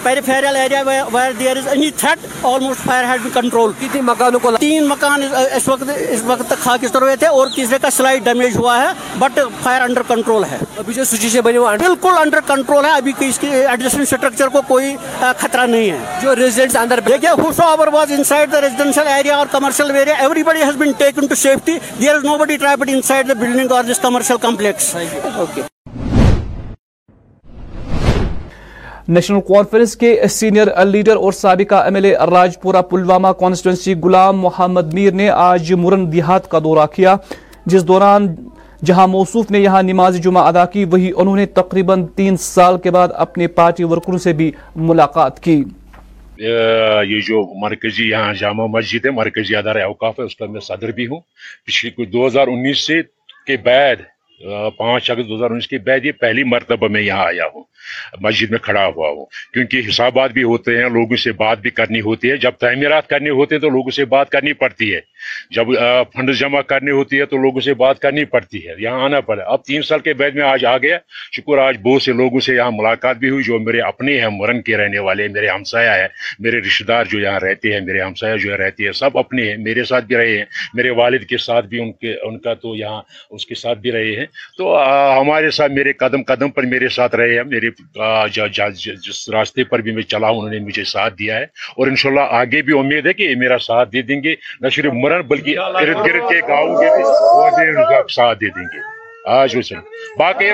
peripheral 0.04 0.56
area 0.56 0.82
where 0.86 1.32
there 1.40 1.58
is 1.58 1.68
any 1.68 1.90
threat 1.98 2.46
almost 2.46 2.86
fire 2.86 3.06
had 3.06 3.22
been 3.24 3.32
control 3.34 3.72
کتنی 3.80 4.02
مکانوں 4.02 4.40
کو 4.40 4.56
تین 4.60 4.88
مکان 4.88 5.24
اس 5.56 5.68
وقت 5.68 5.90
اس 6.10 6.24
وقت 6.26 6.48
تک 6.48 6.64
خاک 6.64 6.84
استر 6.84 7.02
ہوئے 7.02 7.16
تھے 7.16 7.28
اور 7.28 7.48
تیسرے 7.56 7.78
کا 7.82 7.90
سلائٹ 7.98 8.24
ڈیمیج 8.26 8.58
ہوا 8.58 8.78
ہے 8.82 8.88
بٹ 9.20 9.40
فائر 9.64 9.82
انڈر 9.82 10.02
کنٹرول 10.08 10.44
ہے۔ 10.52 10.58
ابھی 10.78 10.94
جو 10.94 11.04
سچویشن 11.04 11.40
بنی 11.46 11.58
وہ 11.58 11.70
بالکل 11.80 12.18
انڈر 12.20 12.40
کنٹرول 12.48 12.86
ہے۔ 12.86 12.92
ابھی 12.92 13.14
اس 13.28 13.40
کی 13.40 13.48
ایڈجسٹنگ 13.48 14.02
اسٹرکچر 14.02 14.48
کو 14.54 14.62
کوئی 14.68 14.96
خطرہ 15.20 15.66
نہیں 15.66 15.90
ہے۔ 15.92 16.20
جو 16.22 16.36
ریزیڈنٹس 16.36 16.76
اندر 16.78 17.00
دیکھیے 17.08 17.32
whosoever 17.64 17.88
was 17.94 18.12
inside 18.24 18.52
the 18.52 18.62
residential 18.62 18.99
area 19.08 19.38
اور 19.38 19.48
commercial 19.52 19.80
commercial 19.80 19.96
area, 19.98 20.16
everybody 20.20 20.60
has 20.60 20.76
been 20.76 20.94
taken 20.96 21.28
to 21.28 21.36
safety. 21.38 21.78
There 21.98 22.16
is 22.18 22.24
nobody 22.24 22.58
trapped 22.58 22.90
inside 22.90 23.28
the 23.28 23.36
building 23.36 23.72
or 23.72 23.84
this 23.84 24.00
commercial 24.00 24.40
complex. 24.40 24.96
Okay. 25.40 25.64
National 29.10 29.40
Conference 29.48 29.96
کے 29.98 30.16
سینئر 30.30 30.68
لیڈر 30.86 31.16
اور 31.16 31.32
سابقہ 31.34 31.76
M 31.84 31.96
L 31.96 32.06
A 32.06 32.14
راج 32.32 32.60
پورہ 32.62 32.82
Pulwama 32.90 33.32
constituency 33.40 33.94
Ghulam 34.04 34.40
محمد 34.40 34.94
میر 34.94 35.14
نے 35.14 35.30
آج 35.30 35.74
مرن 35.76 36.12
دیہات 36.12 36.50
کا 36.50 36.60
دورہ 36.64 36.86
کیا 36.96 37.16
جس 37.66 37.88
دوران 37.88 38.28
جہاں 38.86 39.08
موصوف 39.08 39.52
نے 39.52 39.60
یہاں 39.60 39.82
نماز 39.84 40.20
جمعہ 40.24 40.46
ادا 40.48 40.66
کی 40.66 40.84
وہی 40.92 41.12
انہوں 41.16 41.36
نے 41.36 41.46
تقریباً 41.56 42.06
تین 42.16 42.38
سال 42.38 42.78
کے 42.84 42.92
بعد 42.92 43.08
اپنے 43.16 43.48
پارٹی 43.58 43.84
ورکروں 43.84 44.18
سے 44.18 44.34
بھی 44.34 44.52
ملاقات 44.76 45.40
کی 45.44 45.64
یہ 46.40 47.20
جو 47.20 47.60
مرکزی 47.62 48.10
یہاں 48.10 48.34
جامع 48.34 48.66
مسجد 48.66 49.06
ہے، 49.06 49.12
مرکزی 49.12 49.56
ادارہ 49.56 49.84
اوقاف 49.84 50.20
ہے، 50.20 50.26
اس 50.26 50.36
کا 50.36 50.46
میں 50.46 50.60
صدر 50.60 50.92
بھی 50.92 51.08
ہوں۔ 51.08 51.20
پچھلی 51.66 51.92
کچھ 51.92 52.10
دو 52.10 52.28
ہزار 52.28 52.48
انیس 52.48 52.88
سے 52.88 53.02
کے 53.48 53.58
بعد 53.58 53.96
پانچ 54.78 55.12
اگست 55.12 55.30
دو 55.30 55.36
ہزار 55.36 55.50
انیس 55.50 55.68
کے 55.68 55.78
بعد 55.78 56.06
یہ 56.06 56.12
پہلی 56.12 56.44
مرتبہ 56.44 56.88
میں 56.88 57.02
یہاں 57.02 57.26
آیا 57.26 57.46
ہوں۔ 57.56 57.64
مسجد 58.22 58.52
میں 58.52 58.60
کھڑا 58.60 58.86
ہوا 58.86 59.10
ہوں۔ 59.10 59.26
کیونکہ 59.54 59.82
حسابات 59.90 60.32
بھی 60.32 60.44
ہوتے 60.44 60.78
ہیں، 60.78 60.90
لوگوں 60.90 61.16
سے 61.16 61.32
بات 61.32 61.60
بھی 61.60 61.70
کرنی 61.70 62.02
ہوتی 62.02 62.32
ہے۔ 62.32 62.38
جب 62.38 62.52
تعمیرات 62.52 63.08
کرنی 63.08 63.30
ہوتے 63.30 63.56
ہیں 63.56 63.62
تو 63.62 63.70
لوگوں 63.70 63.92
سے 63.92 64.06
بات 64.06 64.30
کرنی 64.30 64.54
پڑتی 64.54 64.96
ہے۔ 64.96 65.00
جب 65.52 65.68
فنڈ 66.14 66.34
جمع 66.36 66.62
کرنی 66.62 66.92
ہوتی 66.92 67.20
ہے 67.20 67.26
تو 67.26 67.38
لوگوں 67.38 67.62
سے 67.62 67.74
بات 67.74 68.00
کرنی 68.00 68.26
پڑتی 68.26 68.68
ہے۔ 68.68 68.74
یہاں 68.78 69.04
آنا 69.04 69.22
پڑا 69.22 69.44
اب 69.44 69.64
تین 69.64 69.82
سال 69.82 70.00
کے 70.00 70.14
بعد 70.14 70.36
میں 70.36 70.44
آج 70.44 70.66
آ 70.66 70.78
گیا۔ 70.78 70.98
شکر، 71.32 71.58
آج 71.58 71.78
بہت 71.78 72.02
سے 72.02 72.14
لوگوں 72.14 72.40
سے 72.40 72.56
یہاں 72.56 72.72
ملاقات 72.74 73.18
بھی 73.18 73.30
ہوئی، 73.30 73.44
جو 73.44 73.60
میرے 73.60 73.82
اپنے 73.82 74.20
ہیں، 74.22 74.30
مرن 74.32 74.62
کے 74.62 74.78
رہنے 74.78 75.00
والے، 75.00 75.28
میرے 75.28 75.48
ہمسایا 75.48 75.96
ہے 75.96 76.08
میرے 76.40 76.60
رشتے 76.60 76.86
دار 76.86 77.06
جو 77.06 77.20
یہاں 77.20 77.40
رہتے 77.40 77.74
ہیں، 77.74 77.82
میرے 77.82 78.02
ہمسایا 78.02 78.36
جو 78.36 78.58
رہتے 78.58 78.86
ہیں، 78.86 78.92
سب 78.92 79.18
اپنے 79.18 79.50
ہیں، 79.50 79.58
میرے 79.58 79.84
ساتھ 79.84 80.06
بھی 80.06 80.16
رہے 80.16 80.38
ہیں، 80.38 80.46
میرے 80.74 80.90
والد 80.90 81.24
کے 81.24 81.38
ساتھ 81.38 81.66
بھی 81.66 81.82
ان 81.82 81.92
کے، 81.92 82.14
ان 82.22 82.40
کا 82.40 82.54
تو 82.54 82.76
یہاں 82.76 83.02
اس 83.30 83.46
کے 83.46 83.56
ساتھ 83.56 83.80
بھی 83.80 83.92
رہے 83.92 84.16
ہیں۔ 84.16 84.26
تو 84.58 84.76
ہمارے 85.22 85.52
ساتھ 85.52 85.72
میرے 85.72 85.94
قدم 85.94 86.24
قدم 86.24 86.50
پر 86.50 86.64
میرے 86.64 86.90
ساتھ 86.90 87.16
رہے 87.16 87.38
ہیں. 87.38 87.44
میرے 87.44 87.70
جس 89.06 89.30
راستے 89.30 89.64
پر 89.64 89.80
بھی 89.80 89.92
میں 89.92 90.04
چلا 90.04 90.30
ہوں، 90.30 90.38
انہوں 90.38 90.54
نے 90.54 90.60
مجھے 90.60 90.84
ساتھ 90.84 91.14
دیا 91.20 91.38
ہے. 91.38 91.44
اور 91.44 91.88
انشاءاللہ 91.88 92.28
آگے 92.42 92.62
بھی 92.62 92.80
امید 92.80 93.06
ہے 93.06 93.14
کہ 93.14 93.24
یہ 93.24 93.36
میرا 93.36 93.58
ساتھ 93.58 93.92
دے 93.94 94.02
دیں 94.02 94.24
گے. 94.24 94.36
نہ 94.62 94.70
صرف 94.70 94.94
مرن 94.94 95.22
بلکہ 95.28 95.60
ارد 95.60 96.06
گرد 96.06 96.30
کے 96.30 96.40
گاؤں 96.48 96.76
کے 96.76 96.96
بھی 96.96 97.04
ساتھ 98.14 98.40
دے 98.40 98.50
دیں 98.50 98.66
گے. 98.74 98.99
آج 99.26 99.56
وہ 99.56 99.62
باقی 100.18 100.52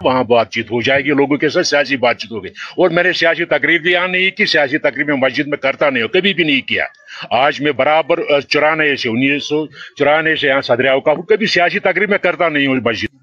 وہاں 0.00 0.24
بات 0.24 0.50
چیت 0.50 0.70
ہو 0.70 0.80
جائے 0.82 1.02
گی، 1.04 1.10
لوگوں 1.10 1.36
کے 1.36 1.48
ساتھ 1.48 1.66
سیاسی 1.66 1.96
بات 1.96 2.18
چیت 2.18 2.32
ہوگی۔ 2.32 2.48
اور 2.48 2.90
میں 2.90 3.02
نے 3.02 3.12
سیاسی 3.12 3.44
تقریب 3.44 3.82
بھی 3.82 3.92
یہاں 3.92 4.08
نہیں 4.08 4.30
کی 4.30 4.46
سیاسی 4.46 4.78
تقریب 4.78 5.06
میں 5.08 5.16
مسجد 5.16 5.46
میں 5.46 5.58
کرتا 5.58 5.90
نہیں 5.90 6.02
ہوں، 6.02 6.08
کبھی 6.08 6.34
بھی 6.34 6.44
نہیں 6.44 6.60
کیا۔ 6.68 6.84
آج 7.30 7.60
میں 7.60 7.72
برابر 7.72 8.40
چورانے 8.40 8.96
سے 8.96 9.08
انیس 9.08 9.48
سو، 9.48 9.66
چورانے 9.96 10.36
سے 10.36 10.48
یہاں 10.48 10.60
صدر 10.60 10.86
اوقاف 10.86 11.16
کبھی 11.28 11.46
سیاسی 11.46 11.78
تقریب 11.78 12.10
میں 12.10 12.18
کرتا 12.18 12.48
نہیں 12.48 12.66
ہوں 12.66 12.80
مسجد۔ 12.84 13.14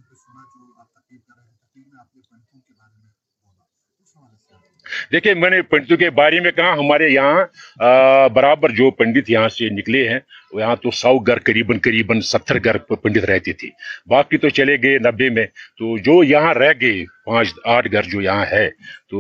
دیکھیں، 5.12 5.34
میں 5.36 5.50
نے 5.50 5.62
پنڈتوں 5.62 5.98
کے 5.98 6.10
بارے 6.10 6.40
میں 6.40 6.52
کہا، 6.52 6.74
ہمارے 6.74 7.10
یہاں 7.10 7.44
برابر 8.34 8.70
جو 8.70 8.92
پنڈت 8.92 9.30
یہاں 9.30 9.50
سے 9.50 9.70
نکلے 9.70 10.10
ہیں 10.10 10.20
یہاں 10.60 10.76
تو 10.76 10.92
سو 10.92 11.18
گھر 11.18 11.40
قریباً 11.40 11.80
قریباً 11.80 12.20
ستر 12.20 12.58
گھر 12.64 12.78
پنڈت 12.78 13.26
رہتی 13.26 13.54
تھی 13.54 13.70
باقی 14.08 14.38
تو 14.38 14.50
چلے 14.50 14.76
گئے 14.84 14.98
نبے 14.98 15.30
میں۔ 15.30 15.46
تو 15.78 15.98
جو 15.98 16.24
یہاں 16.24 16.54
رہ 16.54 16.74
گئے، 16.82 17.06
پانچ 17.26 17.54
آٹھ 17.66 17.88
گھر 17.92 18.04
جو 18.04 18.22
یہاں 18.22 18.46
ہے، 18.52 18.70
تو 19.10 19.20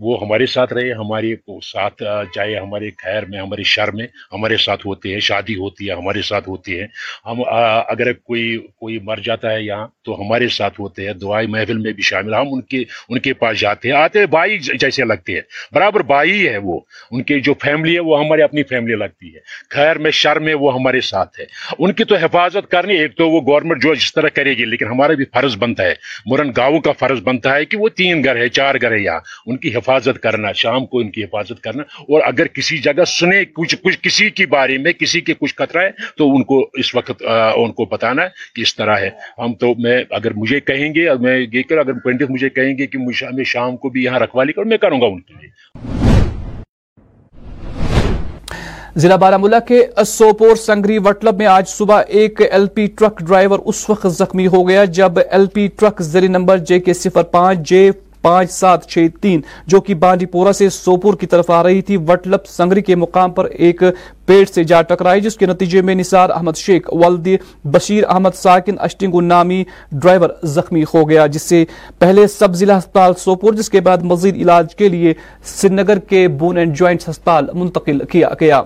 وہ 0.00 0.26
ہمارے 0.26 0.46
ساتھ 0.46 0.72
رہے، 0.72 0.92
ہمارے 0.92 1.34
ساتھ 1.62 2.02
چاہے 2.34 2.56
ہمارے 2.56 2.90
خیر 3.02 3.24
میں، 3.24 3.38
ہمارے 3.38 3.62
شر 3.62 3.90
میں 3.92 4.06
ہمارے 4.32 4.56
ساتھ 4.56 4.86
ہوتے 4.86 5.12
ہیں، 5.12 5.20
شادی 5.20 5.54
ہوتی 5.54 5.88
ہے، 5.88 5.94
ہمارے 5.94 6.22
ساتھ 6.22 6.48
ہوتی 6.48 6.80
ہے 6.80 6.86
ہم 7.26 7.40
اگر 7.88 8.12
کوئی 8.12 8.66
کوئی 8.76 8.98
مر 8.98 9.16
جاتا 9.24 9.52
ہے 9.52 9.62
یہاں، 9.62 9.88
تو 10.02 10.20
ہمارے 10.20 10.48
ساتھ 10.48 10.80
ہوتے 10.80 11.06
ہیں 11.06 11.12
دعائی 11.12 11.46
محفل 11.46 11.78
میں 11.78 11.92
بھی 11.92 12.02
شامل 12.02 12.34
ہم 12.34 12.46
ان 12.50 12.60
کے 12.60 12.84
ان 13.08 13.18
کے 13.18 13.32
پاس 13.32 13.60
جاتے 13.60 13.88
ہیں، 13.88 13.96
آتے 13.96 14.26
بھائی 14.26 14.58
جیسے 14.58 15.04
لگتے 15.04 15.32
ہیں۔ 15.32 15.40
برابر 15.72 16.00
بھائی 16.00 16.48
ہے 16.48 16.58
وہ۔ 16.58 16.80
ان 17.10 17.22
کی 17.22 17.40
جو 17.40 17.54
فیملی 17.54 17.94
ہے، 17.94 18.00
وہ 18.00 18.24
ہماری 18.24 18.42
اپنی 18.42 18.62
فیملی 18.62 18.94
لگتی 18.94 19.34
ہے۔ 19.34 19.40
خیر 19.70 19.98
میں، 19.98 20.10
شر 20.10 20.38
میں 20.38 20.54
وہ 20.64 20.74
ہمارے 20.74 21.00
ساتھ 21.00 21.40
ہے۔ 21.40 21.44
ان 21.78 21.92
کی 21.92 22.04
تو 22.04 22.16
حفاظت 22.16 22.70
کرنی، 22.70 22.94
ایک 22.94 23.16
تو 23.16 23.30
وہ 23.30 23.40
گورنمنٹ 23.40 23.82
جو 23.82 23.90
اس 23.90 24.14
طرح 24.14 24.28
کرے 24.28 24.50
گی، 24.50 24.64
لیکن 24.64 24.86
ہمارا 24.86 25.12
بھی 25.12 25.24
فرض 25.24 25.56
بنتا 25.56 25.82
ہے۔ 25.82 25.94
مرن 26.26 26.50
گاؤں 26.56 26.80
کا 26.80 26.92
فرض 26.92 27.20
بنتا 27.20 27.56
ہے 27.56 27.64
کہ 27.64 27.76
وہ 27.76 27.88
تین 27.88 28.24
گھر 28.24 28.36
ہے، 28.36 28.48
چار 28.48 28.74
گھر 28.74 28.92
ہے 28.92 28.98
یہاں۔ 28.98 29.20
ان 29.46 29.56
کی 29.56 29.74
حفاظت 29.74 30.22
کرنا، 30.22 30.52
شام 30.52 30.86
کو 30.86 30.98
ان 30.98 31.10
کی 31.10 31.24
حفاظت 31.24 31.60
کرنا۔ 31.60 31.82
اور 31.82 32.20
اگر 32.24 32.46
کسی 32.46 32.78
جگہ 32.78 33.04
سنے 33.04 33.44
کچھ 33.44 33.76
کچھ 33.82 33.98
کسی 34.02 34.30
کی 34.30 34.46
بارے 34.46 34.78
میں 34.78 34.92
کسی 34.92 35.20
کے 35.20 35.34
کچھ 35.38 35.54
خطرہ 35.56 35.82
ہے، 35.82 35.90
تو 36.16 36.36
ان 36.36 36.44
کو 36.44 36.70
اس 36.72 36.94
وقت 36.94 37.22
ان 37.56 37.72
کو 37.72 37.84
بتانا 37.84 38.22
ہے 38.22 38.28
کہ 38.54 38.60
اس 38.60 38.76
طرح 38.76 38.96
ہے۔ 38.96 39.10
ہم 39.38 39.54
تو، 39.54 39.74
میں 39.78 40.04
اگر 40.10 40.30
مجھے 40.32 40.60
کہیں 40.60 40.94
گے، 40.94 41.14
میں 41.20 41.46
یہ 41.52 41.62
کر، 41.62 41.78
اگر 41.78 41.92
پینڈس 41.92 42.30
مجھے 42.30 42.48
کہیں 42.48 42.78
گے 42.78 42.86
کہ 42.86 43.24
ہمیں 43.24 43.44
شام 43.44 43.76
کو 43.76 43.88
بھی 43.88 44.04
یہاں 44.04 44.20
رکھوالی 44.20 44.52
کروں 44.52 44.68
میں 44.68 44.78
کروں 44.78 45.00
گا 45.00 45.06
ان 45.06 45.20
کے 45.20 45.34
لیے۔ 45.42 46.03
ضلع 48.96 49.14
بارہ 49.16 49.58
کے 49.68 49.80
سوپور 50.06 50.56
سنگری 50.56 50.98
وٹلب 51.04 51.38
میں 51.38 51.46
آج 51.46 51.68
صبح 51.68 52.02
ایک 52.08 52.40
ایل 52.50 52.66
پی 52.74 52.86
ٹرک 52.98 53.18
ڈرائیور 53.18 53.58
اس 53.64 53.88
وقت 53.90 54.06
زخمی 54.18 54.46
ہو 54.46 54.66
گیا 54.68 54.84
جب 54.98 55.18
ایل 55.18 55.46
پی 55.54 55.66
ٹرک 55.78 56.02
زری 56.02 56.28
نمبر 56.28 56.58
جے 56.58 56.78
کے 56.80 56.94
صفر 56.94 57.22
پانچ، 57.22 57.68
جے 57.68 57.90
پانچ 58.22 58.50
سات 58.50 58.86
چھ 58.88 59.06
تین، 59.22 59.40
جو 59.66 59.80
کہ 59.80 59.94
بانڈی 59.94 60.26
پورہ 60.26 60.52
سے 60.52 60.68
سوپور 60.70 61.14
کی 61.20 61.26
طرف 61.26 61.50
آ 61.50 61.62
رہی 61.62 61.82
تھی 61.82 61.96
وٹلب 62.08 62.46
سنگری 62.48 62.82
کے 62.82 62.94
مقام 62.96 63.30
پر 63.30 63.44
ایک 63.46 63.82
پیٹ 64.26 64.50
سے 64.54 64.64
جا 64.64 64.82
ٹکرائی، 64.82 65.20
جس 65.20 65.36
کے 65.36 65.46
نتیجے 65.46 65.82
میں 65.82 65.94
نثار 65.94 66.30
احمد 66.30 66.56
شیخ، 66.56 66.92
والد 66.92 67.28
بشیر 67.64 68.04
احمد 68.08 68.34
ساکن، 68.34 68.76
اشٹنگو 68.78 69.20
نامی 69.20 69.62
ڈرائیور 69.92 70.30
زخمی 70.54 70.84
ہو 70.94 71.08
گیا، 71.08 71.26
جس 71.26 71.42
سے 71.42 71.64
پہلے 71.98 72.26
سب 72.28 72.54
ضلع 72.54 72.78
ہسپتال 72.78 73.14
سوپور، 73.18 73.52
جس 73.52 73.70
کے 73.70 73.80
بعد 73.80 74.04
مزید 74.04 74.36
علاج 74.36 74.74
کے 74.74 74.88
لیے 74.88 75.12
سری 75.44 75.74
نگر 75.74 75.98
کے 76.08 76.26
بون 76.38 76.58
اینڈ 76.58 76.76
جوائنٹس 76.76 77.08
ہسپتال 77.08 77.48
منتقل 77.54 78.04
کیا 78.04 78.28
گیا۔ 78.40 78.62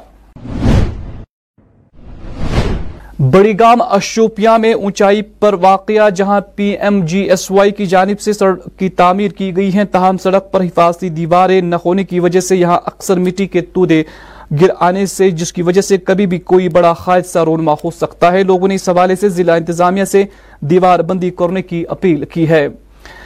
بڑی 3.19 3.53
گام 3.59 3.81
اشوپیا 3.83 4.57
میں 4.57 4.73
اونچائی 4.73 5.23
پر 5.41 5.55
واقعہ 5.61 6.09
جہاں 6.11 6.41
P 6.57 6.65
M 6.65 7.01
G 7.07 7.21
S 7.21 7.51
Y 7.51 7.71
کی 7.71 7.87
جانب 7.87 8.21
سے 8.21 8.33
سڑک 8.33 8.79
کی 8.79 8.89
تعمیر 8.89 9.31
کی 9.31 9.57
گئی 9.57 9.73
ہیں، 9.75 9.85
تاہم 9.85 10.17
سڑک 10.17 10.51
پر 10.53 10.61
حفاظتی 10.61 11.09
دیواریں 11.09 11.61
نہ 11.61 11.77
ہونے 11.85 12.05
کی 12.05 12.21
وجہ 12.21 12.41
سے 12.41 12.57
یہاں 12.57 12.79
اکثر 12.87 13.19
مٹی 13.19 13.47
کے 13.47 13.61
تودے 13.61 14.03
گر 14.61 14.71
آنے 14.81 15.05
سے، 15.07 15.31
جس 15.31 15.53
کی 15.53 15.63
وجہ 15.63 15.81
سے 15.81 15.99
کبھی 15.99 16.27
بھی 16.27 16.39
کوئی 16.39 16.69
بڑا 16.69 16.93
حادثہ 17.07 17.39
رونما 17.39 17.73
ہو 17.85 17.91
سکتا 17.91 18.33
ہے۔ 18.33 18.43
لوگوں 18.43 18.69
نے 18.69 18.75
اس 18.75 18.89
حوالے 18.89 19.17
سے 19.17 19.29
ضلع 19.29 19.57
انتظامیہ 19.57 20.05
سے 20.05 20.25
دیوار 20.61 21.01
بندی 21.01 21.31
کرنے 21.31 21.63
کی 21.63 21.85
اپیل 21.89 22.25
کی 22.25 22.49
ہے۔ 22.49 22.67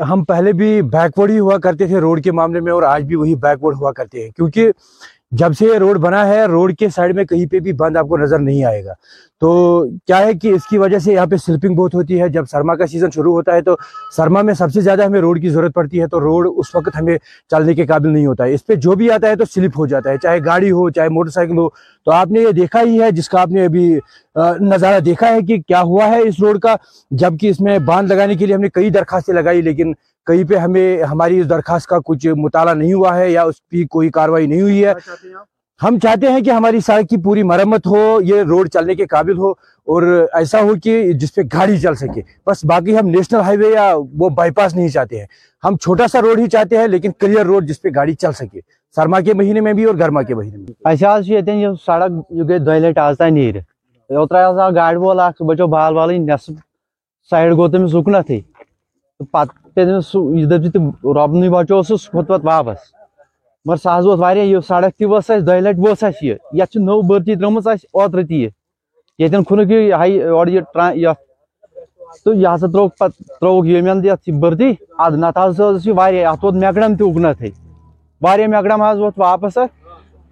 ہم 0.01 0.25
پہلے 0.25 0.53
بھی 0.53 0.83
بیکورڈ 0.83 1.31
ہی 1.31 1.39
ہوا 1.39 1.59
کرتے 1.59 1.87
تھے 1.87 1.99
روڈ 1.99 2.25
کے 2.25 2.33
معاملے 2.33 2.61
میں 2.61 2.73
اور 2.73 2.83
آج 2.83 3.05
بھی 3.05 3.17
وہی 3.17 3.35
بیکورڈ 3.35 3.77
ہوا 3.81 3.93
کرتے 3.93 4.23
ہیں۔ 4.23 4.31
کیونکہ 4.31 4.71
جب 5.39 5.53
سے 5.59 5.67
یہ 5.67 5.79
روڈ 5.79 5.99
بنا 5.99 6.27
ہے، 6.29 6.45
روڈ 6.45 6.75
کے 6.79 6.89
سائڈ 6.89 7.15
میں 7.17 7.25
کہیں 7.25 7.47
پہ 7.47 7.59
بھی 7.61 7.73
بند 7.73 7.97
آپ 7.97 8.09
کو 8.09 8.17
نظر 8.19 8.39
نہیں 8.39 8.65
آئے 8.65 8.85
گا۔ 8.85 8.93
تو 9.41 9.85
کیا 10.07 10.19
ہے 10.19 10.33
کہ 10.33 10.49
اس 10.49 10.67
کی 10.71 10.79
وجہ 10.79 10.99
سے 10.99 11.12
یہاں 11.12 11.27
پہ 11.27 11.37
سلپنگ 11.37 11.75
بہت 11.77 11.95
ہوتی 11.95 12.21
ہے۔ 12.21 12.29
جب 12.29 12.45
سرما 12.51 12.75
کا 12.77 12.87
سیزن 12.87 13.11
شروع 13.15 13.33
ہوتا 13.35 13.55
ہے 13.55 13.61
تو 13.62 13.77
سرما 14.17 14.43
میں 14.43 14.55
سب 14.55 14.73
سے 14.73 14.81
زیادہ 14.81 15.05
ہمیں 15.05 15.21
روڈ 15.21 15.41
کی 15.43 15.49
ضرورت 15.49 15.75
پڑتی 15.75 16.01
ہے، 16.01 16.07
تو 16.07 16.21
روڈ 16.21 16.47
اس 16.57 16.75
وقت 16.75 17.01
ہمیں 17.01 17.17
چلنے 17.51 17.75
کے 17.75 17.87
قابل 17.87 18.12
نہیں 18.12 18.27
ہوتا۔ 18.27 18.45
ہے 18.45 18.55
اس 18.55 18.67
پہ 18.67 18.75
جو 18.75 18.95
بھی 18.95 19.11
آتا 19.11 19.29
ہے 19.29 19.37
تو 19.37 19.45
سلپ 19.55 19.79
ہو 19.79 19.87
جاتا 19.87 20.11
ہے، 20.11 20.19
چاہے 20.23 20.39
گاڑی 20.45 20.71
ہو، 20.71 20.89
چاہے 20.91 21.09
موٹر 21.09 21.31
سائیکل 21.31 21.59
ہو۔ 21.59 21.69
تو 21.69 22.11
آپ 22.12 22.31
نے 22.31 22.41
یہ 22.41 22.53
دیکھا 22.61 22.83
ہی 22.83 23.01
ہے، 23.03 23.11
جس 23.11 23.29
کا 23.29 23.41
آپ 23.41 23.49
نے 23.49 23.65
ابھی 23.65 23.89
نظارہ 24.61 25.01
دیکھا 25.01 25.29
ہے 25.29 25.41
کہ 25.49 25.57
کیا 25.69 25.81
ہوا 25.83 26.09
ہے 26.09 26.21
اس 26.29 26.41
روڈ 26.43 26.61
کا۔ 26.61 26.75
جبکہ 27.11 27.51
اس 27.51 27.61
میں 27.61 27.79
باندھ 27.87 28.12
لگانے 28.12 28.35
کے 28.35 28.47
لیے 28.47 28.55
ہم 28.55 28.61
نے 28.61 28.69
کئی 28.75 28.91
درخواستیں 28.91 29.35
لگائی، 29.35 29.62
لیکن 29.62 29.93
کہیں 30.26 30.45
پہ 30.45 30.57
ہمیں 30.57 31.02
ہماری 31.02 31.38
اس 31.41 31.49
درخواست 31.50 31.87
کا 31.87 31.99
کچھ 32.05 32.26
مطالعہ 32.37 32.75
نہیں 32.75 32.93
ہوا 32.93 33.17
ہے 33.19 33.31
یا 33.31 33.43
اس 33.43 33.69
پہ 33.69 33.85
کوئی 33.91 34.11
کاروائی 34.11 34.47
نہیں 34.47 34.61
ہوئی 34.62 34.85
ہے۔ 34.85 34.93
ہم 35.81 35.99
چاہتے 35.99 36.31
ہیں 36.33 36.41
کہ 36.41 36.50
ہماری 36.50 36.81
سڑک 36.81 37.09
کی 37.11 37.17
پوری 37.23 37.43
مرمت 37.43 37.87
ہو 37.87 38.19
یہ 38.25 38.43
روڈ 38.49 38.69
چلنے 38.73 38.95
کے 38.95 39.07
قابل 39.07 39.38
ہو 39.38 39.50
اور 39.88 40.02
ایسا 40.33 40.61
ہو 40.62 40.75
کہ 40.85 41.12
جس 41.12 41.35
پہ 41.35 41.43
گاڑی 41.52 41.79
چل 41.81 41.95
سکے۔ 41.95 42.23
بس 42.47 42.64
باقی 42.64 42.99
ہم 42.99 43.07
نیشنل 43.07 43.41
ہائی 43.41 43.59
وے 43.59 43.71
یا 43.73 43.93
وہ 44.19 44.29
بائی 44.29 44.50
پاس 44.50 44.75
نہیں 44.75 44.88
چاہتے 44.88 45.19
ہیں۔ 45.19 45.26
ہم 45.64 45.76
چھوٹا 45.76 46.07
سا 46.12 46.21
روڈ 46.21 46.38
ہی 46.38 46.47
چاہتے 46.50 46.79
ہیں 46.79 46.87
لیکن 46.87 47.12
کلیئر 47.21 47.47
روڈ 47.47 47.69
جس 47.69 47.83
پہ 47.83 47.88
گاڑی 47.95 48.14
چل 48.14 48.33
سکے۔ 48.33 48.61
سرما 48.97 49.21
کے 49.21 49.35
مہینے 49.35 49.61
میں 49.61 49.73
بھی 49.73 49.85
اور 49.85 49.95
گرما 49.95 50.23
کے 50.23 50.35
مہینے 50.35 50.57
میں 50.57 50.88
ایسا 50.91 51.17
یہ 51.26 51.67
سڑک 51.87 52.12
یہ 52.31 52.43
گئی 52.49 52.59
دہی 52.59 52.79
لٹ 52.79 52.99
آز 52.99 53.21
نیر 53.31 53.57
اوترا 54.11 54.47
آو 54.47 55.00
وول 55.00 55.21
اخ 55.21 55.43
بچو 55.49 55.67
بال 55.67 55.97
والے 55.97 56.19
نصف 56.19 56.52
سایڈ 57.31 57.52
گو 57.57 57.69
تمس 57.69 57.95
تھی۔ 58.26 58.41
پتہ 59.33 59.62
پیٚیہِ 59.75 59.91
تٔمِس 59.91 60.07
سُہ 60.07 60.19
یہِ 60.38 60.49
دَپہِ 60.50 60.73
پہ 60.73 60.79
رۄبنٕے 61.17 61.49
سُہ 61.88 61.97
سُہ 61.97 62.11
کھوٚت 62.11 62.29
پَتہٕ 62.29 62.45
واپَس۔ 62.45 62.79
مگر 63.64 63.76
سُہ 63.76 63.99
حظ 63.99 64.07
ووت 64.07 64.19
واریاہ 64.19 64.45
یہِ 64.45 64.62
سَڑک 64.69 64.93
تہِ 64.97 65.07
ؤژھ 65.07 65.17
اَسہِ 65.17 65.47
دۄیہِ 65.47 65.62
لَٹہِ 65.62 65.79
ؤژھ 65.79 66.05
اَسہِ 66.05 66.29
یہِ۔ 66.29 66.37
یَتھ 66.59 66.71
چھِ 66.71 66.81
نٔو 66.83 67.00
بٔرتی 67.09 67.35
ترٛٲومٕژ 67.35 67.67
اَسہِ 67.67 67.87
اوترٕ 67.93 68.25
تہِ 68.29 68.37
یہِ۔ 68.43 68.50
ییٚتٮ۪ن 69.19 69.45
کھوٚنُکھ 69.45 69.73
یہِ 69.73 69.93
ہاے 69.93 70.23
اورٕ 70.23 70.50
یہِ 70.50 70.62
ٹرٛا 70.73 70.93
یَتھ 71.05 71.21
تہٕ 72.25 72.37
یہِ 72.37 72.47
ہسا 72.55 72.67
ترٛووُکھ 72.67 72.97
پَتہٕ 72.99 73.38
ترٛووُکھ 73.41 73.69
ییٚمٮ۪ن 73.69 74.05
یَتھ 74.05 74.29
یہِ 74.29 74.38
بٔرتی۔ 74.43 74.71
اَدٕ 74.99 75.17
نَتہٕ 75.17 75.49
حظ 75.49 75.61
ٲس 75.61 75.87
یہِ 75.87 75.97
واریاہ 75.99 76.33
اَتھ 76.33 76.45
ووت 76.45 76.55
مٮ۪کڈَم 76.55 76.97
تہِ 76.97 77.07
اُکنَتھٕے 77.07 77.50
واریاہ 78.23 78.49
مٮ۪کڈَم 78.49 78.83
حظ 78.83 78.99
ووت 79.00 79.19
واپَس 79.19 79.59
اَتھ 79.59 79.73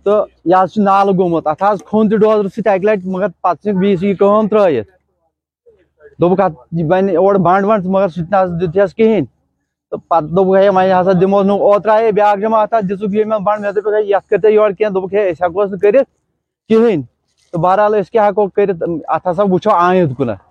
تہٕ 0.05 0.27
یہِ 0.45 0.55
حظ 0.63 0.73
چھُ 0.73 0.83
نالہٕ 0.83 1.15
گوٚمُت۔ 1.19 1.47
اَتھ 1.47 1.63
حظ 1.63 1.79
کھوٚن 1.89 2.09
تہِ 2.09 2.19
ڈوزرٕ 2.19 2.49
سۭتۍ 2.57 2.73
اَکہِ 2.73 2.85
لَٹہِ 2.85 3.07
مگر 3.15 3.29
پَتہٕ 3.43 3.63
ژھٕنِکھ 3.63 3.79
بیٚیہِ 3.81 4.05
یہِ 4.05 4.19
کٲم 4.19 4.49
ترٛٲیِتھ 4.49 4.89
دوٚپُکھ 6.21 6.41
اَتھ 6.41 6.83
بَنہِ 6.89 7.17
اورٕ 7.17 7.39
بنٛڈ 7.39 7.65
وَنٛڈ 7.65 7.87
مگر 7.95 8.09
سُہ 8.09 8.21
تہِ 8.23 8.31
نہ 8.31 8.37
حظ 8.43 8.51
دِتہَس 8.61 8.95
کِہیٖنۍ 8.95 9.27
تہٕ 9.91 10.01
پَتہٕ 10.09 10.35
دوٚپُکھ 10.37 10.57
ہے 10.57 10.69
وۄنۍ 10.69 11.01
ہَسا 11.01 11.13
دِمو 11.21 11.43
نہٕ 11.43 11.61
اوترٕ 11.61 11.95
آیے 11.95 12.13
بیٛاکھ 12.13 12.41
جماعت 12.41 12.75
اَتھ 12.75 12.85
دِژُکھ 12.87 13.15
یہِ 13.17 13.27
مےٚ 13.27 13.39
بنٛڈ 13.47 13.61
مےٚ 13.61 13.73
دوٚپُکھ 13.73 13.95
ہے 13.95 14.03
یَتھ 14.05 14.29
کٔرۍ 14.29 14.41
تُہۍ 14.43 14.53
یورٕ 14.53 14.75
کینٛہہ 14.79 14.93
دوٚپُکھ 14.93 15.15
ہے 15.15 15.29
أسۍ 15.31 15.43
ہٮ۪کوس 15.47 15.71
نہٕ 15.71 15.81
کٔرِتھ 15.83 16.09
کِہیٖنۍ 16.69 17.03
تہٕ 17.53 17.61
بہرحال 17.63 17.95
أسۍ 17.95 18.11
کیٛاہ 18.13 18.29
ہٮ۪کو 18.29 18.49
کٔرِتھ 18.49 18.83
اَتھ 19.15 19.29
ہَسا 19.29 19.43
وٕچھو 19.43 19.71
آیِنٛد 19.71 20.15
کُنَتھ 20.17 20.43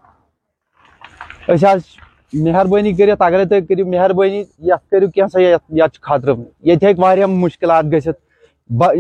أسۍ 1.52 1.68
حظ 1.74 1.82
مہربٲنی 2.44 2.94
کٔرِتھ 2.94 3.22
اگرے 3.22 3.46
تُہۍ 3.46 3.62
کٔرِو 3.68 3.86
مہربٲنی 3.90 4.40
یَتھ 4.70 4.90
کٔرِو 4.90 5.08
کینٛہہ 5.14 5.30
سا 5.34 5.42
یَتھ 5.42 5.64
یَتھ 5.80 5.94
چھُ 5.94 6.02
خطرٕ 6.02 6.36
ییٚتہِ 6.64 6.86
ہیٚکہِ 6.86 7.04
واریاہ 7.04 7.28
مُشکلات 7.28 7.86
گٔژھِتھ 7.94 8.20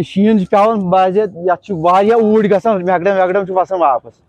شیٖن 0.09 0.39
چھُ 0.39 0.49
پٮ۪وان 0.51 0.89
باضے 0.89 1.21
یَتھ 1.47 1.61
چھُ 1.65 1.75
واریاہ 1.85 2.17
اوٗرۍ 2.17 2.49
گژھان 2.51 3.45
چھُ 3.45 3.55
وَسان 3.55 3.79
واپَس۔ 3.81 4.28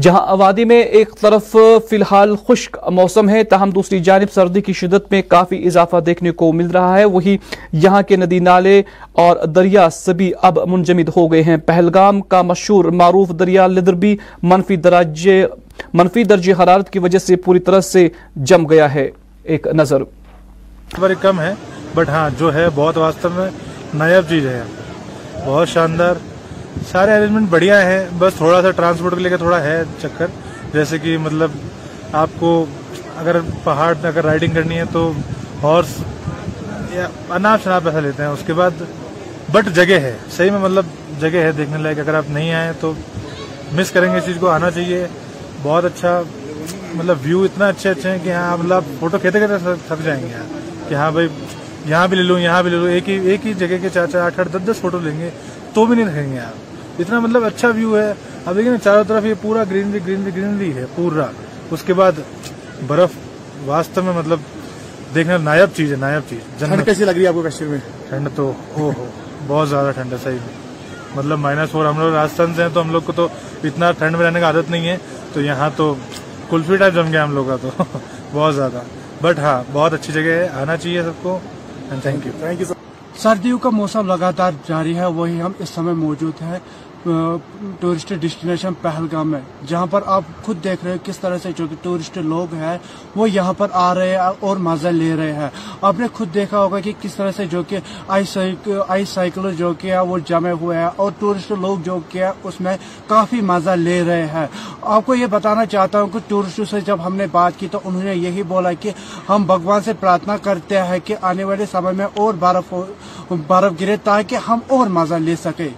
جہاں 0.00 0.20
آبادی 0.26 0.64
میں 0.64 0.80
ایک 0.82 1.10
طرف 1.20 1.56
فی 1.90 1.96
الحال 1.96 2.34
خشک 2.48 2.76
موسم 2.92 3.28
ہے 3.28 3.44
تاہم 3.44 3.70
دوسری 3.70 4.00
جانب 4.00 4.32
سردی 4.32 4.60
کی 4.60 4.72
شدت 4.72 5.10
میں 5.10 5.22
کافی 5.28 5.66
اضافہ 5.66 5.96
دیکھنے 6.06 6.30
کو 6.30 6.52
مل 6.52 6.70
رہا 6.70 6.98
ہے۔ 6.98 7.04
وہی 7.04 7.36
یہاں 7.72 8.02
کے 8.02 8.16
ندی 8.16 8.38
نالے 8.38 8.82
اور 9.12 9.36
دریا 9.46 9.90
سبھی 9.90 10.32
اب 10.42 10.58
منجمد 10.66 11.08
ہو 11.16 11.32
گئے 11.32 11.42
ہیں۔ 11.42 11.56
پہلگام 11.56 12.20
کا 12.20 12.42
مشہور 12.42 12.84
معروف 12.84 13.30
دریا 13.30 13.66
لدربی 13.66 14.16
منفی 14.42 14.76
درجے 14.76 15.46
منفی 15.94 16.24
درجہ 16.24 16.62
حرارت 16.62 16.90
کی 16.90 16.98
وجہ 16.98 17.18
سے 17.18 17.36
پوری 17.36 17.58
طرح 17.58 17.80
سے 17.80 18.08
جم 18.36 18.68
گیا 18.68 18.94
ہے۔ 18.94 19.08
ایک 19.42 19.66
نظر۔ 19.66 20.02
کم 21.20 21.40
ہے 21.40 21.54
بٹ 21.96 22.08
ہاں 22.08 22.30
جو 22.38 22.54
ہے، 22.54 22.66
بہت 22.74 22.96
واستو 22.96 23.28
میں 23.28 23.50
نایاب 23.94 24.22
چیز 24.28 24.46
ہے۔ 24.46 24.62
بہت 25.46 25.68
شاندار۔ 25.68 26.14
سارے 26.90 27.16
ارینجمنٹ 27.16 27.48
بڑھیا 27.50 27.82
ہیں۔ 27.82 28.06
بس 28.18 28.32
تھوڑا 28.34 28.62
سا 28.62 28.70
ٹرانسپورٹ 28.70 29.14
کے 29.14 29.20
لے 29.20 29.28
کے 29.28 29.36
تھوڑا 29.36 29.62
ہے 29.62 29.82
چکر۔ 30.02 30.26
جیسے 30.72 30.98
کہ 30.98 31.18
مطلب 31.18 31.50
آپ 32.12 32.30
کو 32.38 32.66
اگر 33.16 33.36
پہاڑ 33.64 33.94
اگر 34.02 34.24
رائڈنگ 34.24 34.54
کرنی 34.54 34.78
ہے 34.78 34.84
تو 34.92 35.12
ہارس 35.62 36.02
یا 36.92 37.08
اناپ 37.30 37.64
شناپ 37.64 37.84
پیسہ 37.84 37.96
لیتے 37.96 38.22
ہیں۔ 38.22 38.30
اس 38.30 38.42
کے 38.46 38.52
بعد 38.52 38.82
بٹ 39.52 39.68
جگہ 39.74 39.98
ہے۔ 40.00 40.16
صحیح 40.36 40.50
میں 40.50 40.58
مطلب 40.58 40.86
جگہ 41.20 41.38
ہے 41.42 41.52
دیکھنے 41.52 41.78
لائق۔ 41.78 41.98
اگر 41.98 42.14
آپ 42.14 42.24
نہیں 42.28 42.54
آئے 42.54 42.72
تو 42.80 42.92
مس 43.72 43.90
کریں 43.90 44.12
گے 44.12 44.18
اس 44.18 44.24
چیز 44.26 44.36
کو۔ 44.40 44.48
آنا 44.48 44.70
چاہیے۔ 44.70 45.06
بہت 45.62 45.84
اچھا۔ 45.84 46.22
مطلب 46.94 47.18
ویو 47.22 47.42
اتنا 47.42 47.68
اچھے 47.68 47.90
اچھے 47.90 48.10
ہیں 48.10 48.18
کہ 48.24 48.32
ہاں 48.32 48.56
مطلب 48.56 48.82
فوٹو 49.00 49.18
کہتے 49.18 49.40
کہتے 49.40 49.54
تھک 49.88 50.04
جائیں 50.04 50.22
گے۔ 50.22 50.28
یہاں 50.28 50.88
کہ 50.88 50.94
ہاں 50.94 51.10
بھائی 51.10 51.28
یہاں 51.86 52.08
بھی 52.08 52.16
لے 52.16 52.22
لوں 52.22 52.40
یہاں 52.40 52.62
بھی 52.62 52.70
لے 52.70 52.76
لوں 52.76 52.88
ایک 52.88 53.08
ہی 53.08 53.28
ایک 53.30 53.46
ہی 53.46 53.54
جگہ 53.54 53.76
کے 53.82 53.88
چار 53.94 54.06
چار 54.06 54.20
آٹھ 54.20 54.40
آٹھ 54.40 54.48
دس 54.48 54.66
دس 54.66 54.80
فوٹو 54.80 54.98
لیں 54.98 55.20
گے 55.20 55.30
تو 55.74 55.86
بھی 55.86 55.96
نہیں 55.96 56.06
رکھیں 56.06 56.32
گے 56.32 56.40
آپ۔ 56.40 56.66
اتنا 56.98 57.20
مطلب 57.20 57.44
اچھا 57.44 57.68
ویو 57.68 57.98
ہے۔ 57.98 58.12
اب 58.46 58.56
دیکھیں 58.56 58.76
چاروں 58.84 59.04
طرف 59.08 59.24
یہ 59.24 59.34
پورا 59.42 59.64
گرینری 59.70 59.98
گرینری 60.06 60.30
گرینری 60.36 60.74
ہے 60.74 60.84
پورا۔ 60.94 61.26
اس 61.70 61.82
کے 61.82 61.94
بعد 61.94 62.12
برف 62.86 63.10
واسطہ 63.64 64.00
میں 64.00 64.12
مطلب 64.12 64.38
دیکھنا 65.14 65.36
نایاب 65.36 65.68
چیز 65.76 65.92
ہے 65.92 65.96
نایاب 65.96 66.22
چیز۔ 66.28 66.58
ٹھنڈ 66.58 66.84
کیسی 66.84 67.04
لگ 67.04 67.10
رہی 67.10 67.22
ہے 67.22 67.28
آپ 67.28 67.34
کو 67.34 67.42
کشمیر 67.42 67.70
میں؟ 67.70 67.78
ٹھنڈ 68.08 68.28
تو 68.34 68.52
او 68.74 68.90
ہو۔ 68.98 69.10
بہت 69.46 69.68
زیادہ 69.68 69.90
ٹھنڈ 69.94 70.12
ہے 70.12 70.18
صحیح۔ 70.22 70.38
مطلب 71.14 71.38
مائنس 71.38 71.70
فور 71.70 71.86
ہم 71.86 71.98
لوگ 71.98 72.14
راجستھان 72.14 72.52
سے 72.56 72.62
ہیں 72.62 72.68
تو 72.74 72.80
ہم 72.80 72.92
لوگ 72.92 73.02
کو 73.02 73.12
تو 73.12 73.28
اتنا 73.64 73.92
ٹھنڈ 73.92 74.16
میں 74.16 74.26
رہنے 74.26 74.40
کا 74.40 74.46
عادت 74.46 74.70
نہیں 74.70 74.88
ہے۔ 74.88 74.96
تو 75.32 75.40
یہاں 75.40 75.70
تو 75.76 75.94
کلفی 76.50 76.76
ٹائپ 76.76 76.94
جم 76.94 77.12
گیا 77.12 77.24
ہم 77.24 77.34
لوگ 77.34 77.44
کا 77.46 77.56
تو۔ 77.62 77.82
بہت 78.32 78.54
زیادہ۔ 78.54 78.82
بٹ 79.22 79.38
ہاں 79.38 79.64
بہت 79.72 79.92
اچھی 79.94 80.12
جگہ 80.12 80.22
ہے 80.22 80.48
آنا 80.54 80.76
چاہیے 80.76 81.02
سب 81.02 81.12
کو۔ 81.22 81.38
تھینک 81.92 82.26
یو 82.26 82.32
تھینک 82.38 82.60
یو 82.60 82.66
سردیوں 83.16 83.58
کا 83.58 83.70
موسم 83.70 84.06
لگاتار 84.06 84.52
جاری 84.68 84.96
ہے 84.96 85.06
وہی 85.16 85.40
ہم 85.42 85.52
اس 85.58 85.68
سمے 85.68 85.92
موجود 85.96 86.42
ہیں 86.42 86.58
ٹورسٹ 87.80 88.12
ڈیسٹینیشن 88.20 88.74
پہلگام 88.82 89.34
ہے 89.34 89.40
جہاں 89.66 89.86
پر 89.90 90.02
آپ 90.06 90.22
خود 90.42 90.62
دیکھ 90.64 90.84
رہے 90.84 90.92
ہیں 90.92 91.04
کس 91.04 91.18
طرح 91.18 91.38
سے 91.42 91.50
جو 91.56 91.66
کہ 91.66 91.76
ٹورسٹ 91.82 92.16
لوگ 92.24 92.54
ہیں، 92.54 92.76
وہ 93.16 93.28
یہاں 93.30 93.52
پر 93.58 93.68
آ 93.72 93.94
رہے 93.94 94.10
ہیں 94.10 94.30
اور 94.40 94.56
مزہ 94.66 94.88
لے 94.88 95.14
رہے 95.16 95.32
ہیں۔ 95.32 95.48
آپ 95.80 95.98
نے 95.98 96.06
خود 96.12 96.34
دیکھا 96.34 96.58
ہوگا 96.60 96.80
کہ 96.80 96.92
کس 97.00 97.14
طرح 97.14 97.30
سے 97.36 97.46
جو 97.46 97.62
کہ 97.62 97.78
آئی 98.08 99.04
سائیکل 99.04 99.54
جو 99.56 99.72
کہ 99.78 99.92
ہے 99.92 100.00
وہ 100.00 100.18
جمے 100.26 100.52
ہوئے 100.60 100.78
ہیں 100.78 100.88
اور 100.96 101.12
ٹورسٹ 101.18 101.52
لوگ 101.60 101.78
جو 101.84 101.98
کہ 102.08 102.24
ہے 102.24 102.30
اس 102.42 102.60
میں 102.60 102.76
کافی 103.06 103.40
مزہ 103.40 103.70
لے 103.70 104.02
رہے 104.06 104.26
ہیں۔ 104.26 104.46
آپ 104.82 105.06
کو 105.06 105.14
یہ 105.14 105.26
بتانا 105.30 105.64
چاہتا 105.66 106.02
ہوں 106.02 106.08
کہ 106.08 106.18
ٹورسٹوں 106.28 106.64
سے 106.64 106.80
جب 106.80 107.06
ہم 107.06 107.16
نے 107.16 107.26
بات 107.32 107.58
کی 107.58 107.68
تو 107.70 107.80
انہوں 107.84 108.02
نے 108.02 108.14
یہی 108.14 108.42
بولا 108.42 108.72
کہ 108.72 108.90
ہم 109.28 109.46
بھگوان 109.46 109.82
سے 109.82 109.92
پرارتھنا 110.00 110.36
کرتے 110.36 110.82
ہیں 110.82 110.98
کہ 111.04 111.16
آنے 111.22 111.44
والے 111.44 111.66
سمے 111.70 111.92
میں 111.92 112.06
اور 112.14 112.34
برف 112.38 112.74
برف 113.46 113.80
گرے 113.80 113.96
تاکہ 114.04 114.48
ہم 114.48 114.58
اور 114.68 114.86
مزہ 114.88 115.14
لے 115.14 115.36
سکیں۔ 115.36 115.68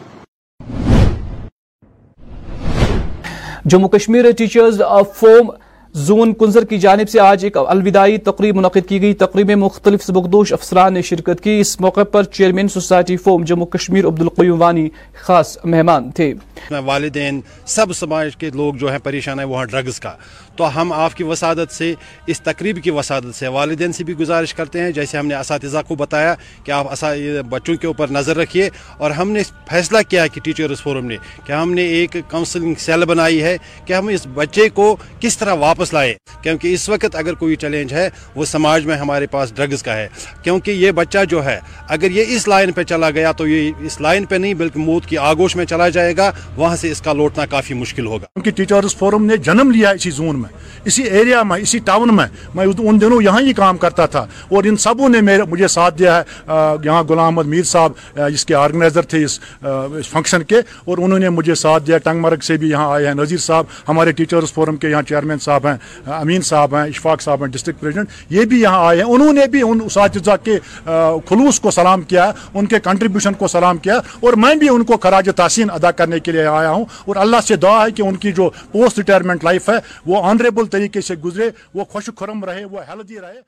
Jammu 3.71 3.89
Kashmir 3.89 4.31
teachers 4.31 4.81
forum 5.15 5.51
zone 6.07 6.35
Kunzer 6.35 6.64
کی 6.64 6.78
جانب 6.78 7.09
سے 7.09 7.21
آج 7.21 7.45
ایک 7.45 7.57
الوداعی 7.57 8.19
تقریب 8.19 8.57
منعقد 8.57 8.88
کی 8.88 9.02
گئی۔ 9.02 9.14
تقریب 9.14 9.47
میں 9.47 9.57
مختلف 9.57 10.05
سبکدوش 10.05 10.52
افسران 10.52 10.95
نے 10.95 11.02
شرکت 11.02 11.40
کی۔ 11.43 11.61
اس 11.61 11.81
موقع 11.81 12.02
پر 12.02 12.25
چیئرمین 12.25 12.69
سوسائٹی 12.69 13.17
فوم 13.17 13.45
جموں 13.45 13.67
کشمیر 13.67 14.07
عبد 14.07 14.43
وانی 14.49 14.88
خاص 15.21 15.59
مہمان 15.64 16.11
تھے۔ 16.11 16.35
والدین، 16.85 17.40
سب 17.67 17.93
سماج 17.93 18.37
کے 18.37 18.50
لوگ 18.55 18.75
جو 18.75 18.90
ہیں 18.90 18.99
پریشان 18.99 19.38
ہیں 19.38 19.47
وہاں 19.47 19.64
ڈرگز 19.64 20.00
کا۔ 20.00 20.12
تو 20.57 20.81
ہم 20.81 20.93
آپ 20.93 21.14
کی 21.14 21.25
وسادت 21.25 21.73
سے، 21.73 21.95
اس 22.26 22.40
تقریب 22.40 22.78
کی 22.83 22.90
وسادت 22.90 23.35
سے 23.35 23.49
والدین 23.49 23.93
سے 23.93 24.05
بھی 24.05 24.14
گزارش 24.14 24.55
کرتے 24.55 24.81
ہیں۔ 24.81 24.90
جیسے 24.90 25.19
ہم 25.19 25.26
نے 25.26 25.35
اساتذہ 25.35 25.78
کو 25.88 25.95
بتایا 25.95 26.35
کہ 26.64 26.73
آپ 26.73 27.05
بچوں 27.49 27.76
کے 27.76 27.87
اوپر 27.87 28.11
نظر 28.11 28.37
رکھیے۔ 28.37 28.71
اور 28.99 29.11
ہم 29.11 29.31
نے 29.31 29.43
فیصلہ 29.71 29.99
کیا 30.09 30.26
کہ 30.26 30.40
ٹیچرز 30.40 30.83
فورم 30.83 31.07
نے 31.07 31.17
کہ 31.45 31.52
ہم 31.52 31.75
نے 31.75 31.83
ایک 31.83 32.17
کاؤنسلنگ 32.28 32.75
سیل 32.78 33.05
بنائی 33.05 33.43
ہے 33.43 33.57
کہ 33.85 33.93
ہم 33.93 34.09
اس 34.09 34.26
بچے 34.35 34.69
کو 34.69 34.97
کس 35.21 35.38
طرح 35.38 35.55
واپس 35.55 35.88
واپس 35.88 35.95
لائے 35.95 36.14
کیونکہ 36.42 36.75
اس 36.75 36.88
وقت 36.88 37.16
اگر 37.16 37.35
کوئی 37.35 37.57
چیلنج 37.57 37.92
ہے، 37.92 38.11
وہ 38.35 38.45
سماج 38.45 38.87
میں 38.87 38.97
ہمارے 38.97 39.26
پاس 39.26 39.54
ڈرگز 39.54 39.83
کا 39.83 39.97
ہے۔ 39.97 40.09
کیونکہ 40.42 40.71
یہ 40.71 40.90
بچہ 40.90 41.18
جو 41.28 41.45
ہے، 41.45 41.59
اگر 41.88 42.11
یہ 42.11 42.25
اس 42.28 42.49
لائن 42.49 42.73
پہ 42.73 42.83
چلا 42.83 43.11
گیا 43.11 43.33
تو 43.33 43.47
یہ 43.47 43.73
اس 43.80 44.00
لائن 44.00 44.25
پہ 44.25 44.35
نہیں، 44.35 44.54
بلکہ 44.54 44.80
موت 44.80 45.07
کی 45.07 45.18
آگوش 45.18 45.57
میں 45.57 45.64
چلا 45.64 45.88
جائے 45.88 46.16
گا۔ 46.16 46.33
وہاں 46.57 46.76
سے 46.76 46.90
اس 46.90 47.00
کا 47.00 47.12
لوٹنا 47.12 47.47
کافی 47.47 47.75
مشکل 47.75 48.07
ہوگا۔ 48.07 48.25
کیونکہ 48.25 48.50
ٹیچرز 48.50 48.97
فورم 48.97 49.25
نے 49.25 49.37
جنم 49.37 49.71
لیا 49.71 49.90
اسی 49.90 50.11
زون 50.11 50.37
میں، 50.40 50.50
اسی 50.85 51.02
ایریا 51.02 51.42
میں، 51.42 51.57
اسی 51.57 51.78
ٹاؤن 51.78 52.16
میں۔ 52.16 52.26
میں 52.54 52.66
ان 52.78 53.00
دنوں 53.00 53.23
یہاں 53.23 53.40
ہی 53.40 53.52
کام 53.52 53.76
کرتا 53.76 54.07
تھا۔ 54.07 54.26
اور 54.49 54.64
ان 54.64 54.76
سبوں 54.76 55.09
نے 55.09 55.21
میرے 55.21 55.42
مجھے 55.42 55.68
ساتھ 55.68 55.99
دیا 55.99 56.21
ہے 56.21 56.23
یہاں 56.85 57.02
غلام 57.02 57.25
احمد 57.25 57.47
میر 57.47 57.62
صاحب 57.62 57.92
اس 58.14 58.45
کے 58.47 58.54
آرگنائزر 58.54 59.02
تھے 59.02 59.25
اس 59.25 59.40
فنکشن 60.11 60.42
کے۔ 60.42 60.59
اور 60.85 60.99
انہوں 60.99 61.18
نے 61.18 61.28
مجھے 61.28 61.54
ساتھ 61.54 61.87
دیا 61.87 61.99
ٹنگ 61.99 62.21
مرگ 62.21 62.40
سے 62.40 62.57
بھی 62.57 62.71
یہاں 62.71 62.88
آئے 62.92 63.07
ہیں۔ 63.07 63.14
نذیر 63.14 63.38
صاحب، 63.38 63.64
ہمارے 63.88 64.12
ٹیچرز 64.12 64.52
فورم 64.52 64.76
کے 64.76 64.88
یہاں 64.88 65.02
چیئرمین 65.02 65.38
صاحب 65.38 65.66
ہیں۔ 65.66 65.68
ہیں، 65.69 66.13
امین 66.13 66.43
صاحب 66.43 66.75
ہیں، 66.77 66.83
اشفاق 66.83 67.23
صاحب 67.23 67.45
ہیں، 67.45 67.51
ڈسٹرکٹ 67.53 67.81
پریزیڈنٹ، 67.81 68.09
یہ 68.31 68.45
بھی 68.45 68.61
یہاں 68.61 68.87
آئے 68.87 68.99
ہیں۔ 68.99 69.05
انہوں 69.05 69.33
نے 69.33 69.47
بھی 69.51 69.63
ان 69.63 69.79
اساتذہ 69.85 70.37
کے 70.45 70.59
خلوص 71.29 71.61
کو 71.61 71.71
سلام 71.71 72.03
کیا 72.03 72.31
ان 72.55 72.67
کے 72.67 72.81
کنٹریبیوشن 72.81 73.35
کو 73.35 73.49
سلام 73.49 73.77
کیا 73.77 73.97
اور 73.97 74.33
میں 74.33 74.55
بھی 74.55 74.69
ان 74.69 74.85
کو 74.85 74.97
خراج 74.97 75.29
تحسین 75.37 75.71
ادا 75.71 75.91
کرنے 75.91 76.21
کے 76.21 76.33
لیے 76.33 76.47
آیا 76.47 76.71
ہوں۔ 76.71 76.85
اور 77.05 77.17
اللہ 77.17 77.41
سے 77.47 77.57
دعا 77.57 77.85
ہے 77.87 77.91
کہ 77.91 78.03
ان 78.03 78.17
کی 78.17 78.33
جو 78.33 78.51
پوسٹ 78.73 78.99
ریٹائرمنٹ 78.99 79.45
لائف 79.45 79.69
ہے، 79.69 79.77
وہ 80.07 80.23
آنریبل 80.23 80.67
طریقے 80.67 81.01
سے 81.01 81.15
گزرے، 81.15 81.51
وہ 81.75 81.85
خوش 81.93 82.11
خرم 82.19 82.45
رہے، 82.45 82.65
وہ 82.65 82.81
ہیلدی 82.89 83.21
رہے۔ 83.21 83.41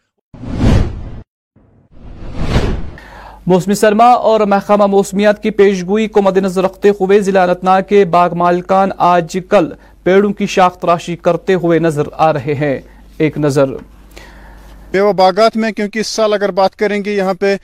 موسمی 3.47 3.75
سرما 3.75 4.05
اور 4.05 4.41
محکمہ 4.41 4.87
موسمیات 4.87 5.43
کی 5.43 5.51
پیشگوئی 5.51 6.07
کو 6.09 6.23
مدنظر 6.23 6.63
رکھتے 6.63 6.89
ہوئے 6.89 7.21
ضلع 7.21 7.43
انتناگ 7.43 7.83
کے 7.89 8.05
باغ 8.05 8.37
مالکان 8.37 8.91
آج 8.99 9.39
کل 9.49 9.73
پیڑوں 10.03 10.33
کی 10.33 10.47
شاخ 10.47 10.79
تراشی 10.79 11.17
کرتے 11.17 11.55
ہوئے 11.55 11.79
نظر 11.79 12.03
آ 12.13 12.33
رہے 12.33 12.55
ہیں۔ 12.55 12.81
ایک 13.19 13.39
نظر۔ 13.39 13.67
بیوہ 14.91 15.13
باغات 15.13 15.57
میں، 15.57 15.73
کیونکہ 15.73 15.99
اس 15.99 16.07
سال 16.07 16.33
اگر 16.33 16.51
بات 16.51 16.77
کریں 16.77 17.05
گے 17.05 17.13
یہاں 17.13 17.35
پہ 17.35 17.57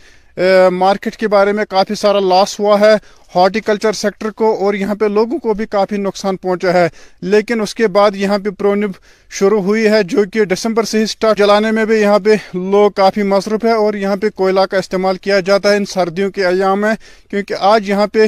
مارکٹ 0.71 1.17
کے 1.17 1.29
بارے 1.29 1.53
میں 1.53 1.65
کافی 1.65 1.95
سارا 1.95 2.21
لاس 2.21 2.61
ہوا 2.61 2.81
ہے، 2.81 2.95
ہارٹیکلچر 3.35 3.93
سیکٹر 3.93 4.31
کو 4.31 4.57
اور 4.61 4.75
یہاں 4.75 4.95
پہ 4.95 5.05
لوگوں 5.05 5.39
کو 5.39 5.55
بھی 5.55 5.67
کافی 5.67 5.97
نقصان 5.97 6.37
پہنچا 6.37 6.73
ہے۔ 6.73 6.89
لیکن 7.23 7.61
اس 7.61 7.75
کے 7.75 7.87
بعد 7.87 8.11
یہاں 8.17 8.39
پہ 8.39 8.51
پرونب 8.51 8.91
شروع 9.31 9.63
ہوئی 9.63 9.87
ہے، 9.87 10.03
جو 10.03 10.25
کہ 10.33 10.45
ڈسمبر 10.45 10.83
سے 10.83 10.99
ہی 10.99 11.07
سٹارٹ 11.07 11.39
جلانے 11.39 11.71
میں 11.71 11.85
بھی 11.85 12.01
یہاں 12.01 12.19
پہ 12.19 12.35
لوگ 12.55 12.91
کافی 12.91 13.23
مصروف 13.23 13.65
ہے 13.65 13.73
اور 13.73 13.95
یہاں 13.95 14.17
پہ 14.17 14.29
کوئلہ 14.35 14.61
کا 14.61 14.77
استعمال 14.77 15.17
کیا 15.17 15.41
جاتا 15.41 15.71
ہے۔ 15.71 15.77
ان 15.77 15.85
سردیوں 15.85 16.31
کے 16.31 16.47
ایام 16.47 16.81
میں 16.81 16.95
کیونکہ 17.31 17.55
آج 17.61 17.89
یہاں 17.91 18.07
پہ 18.07 18.27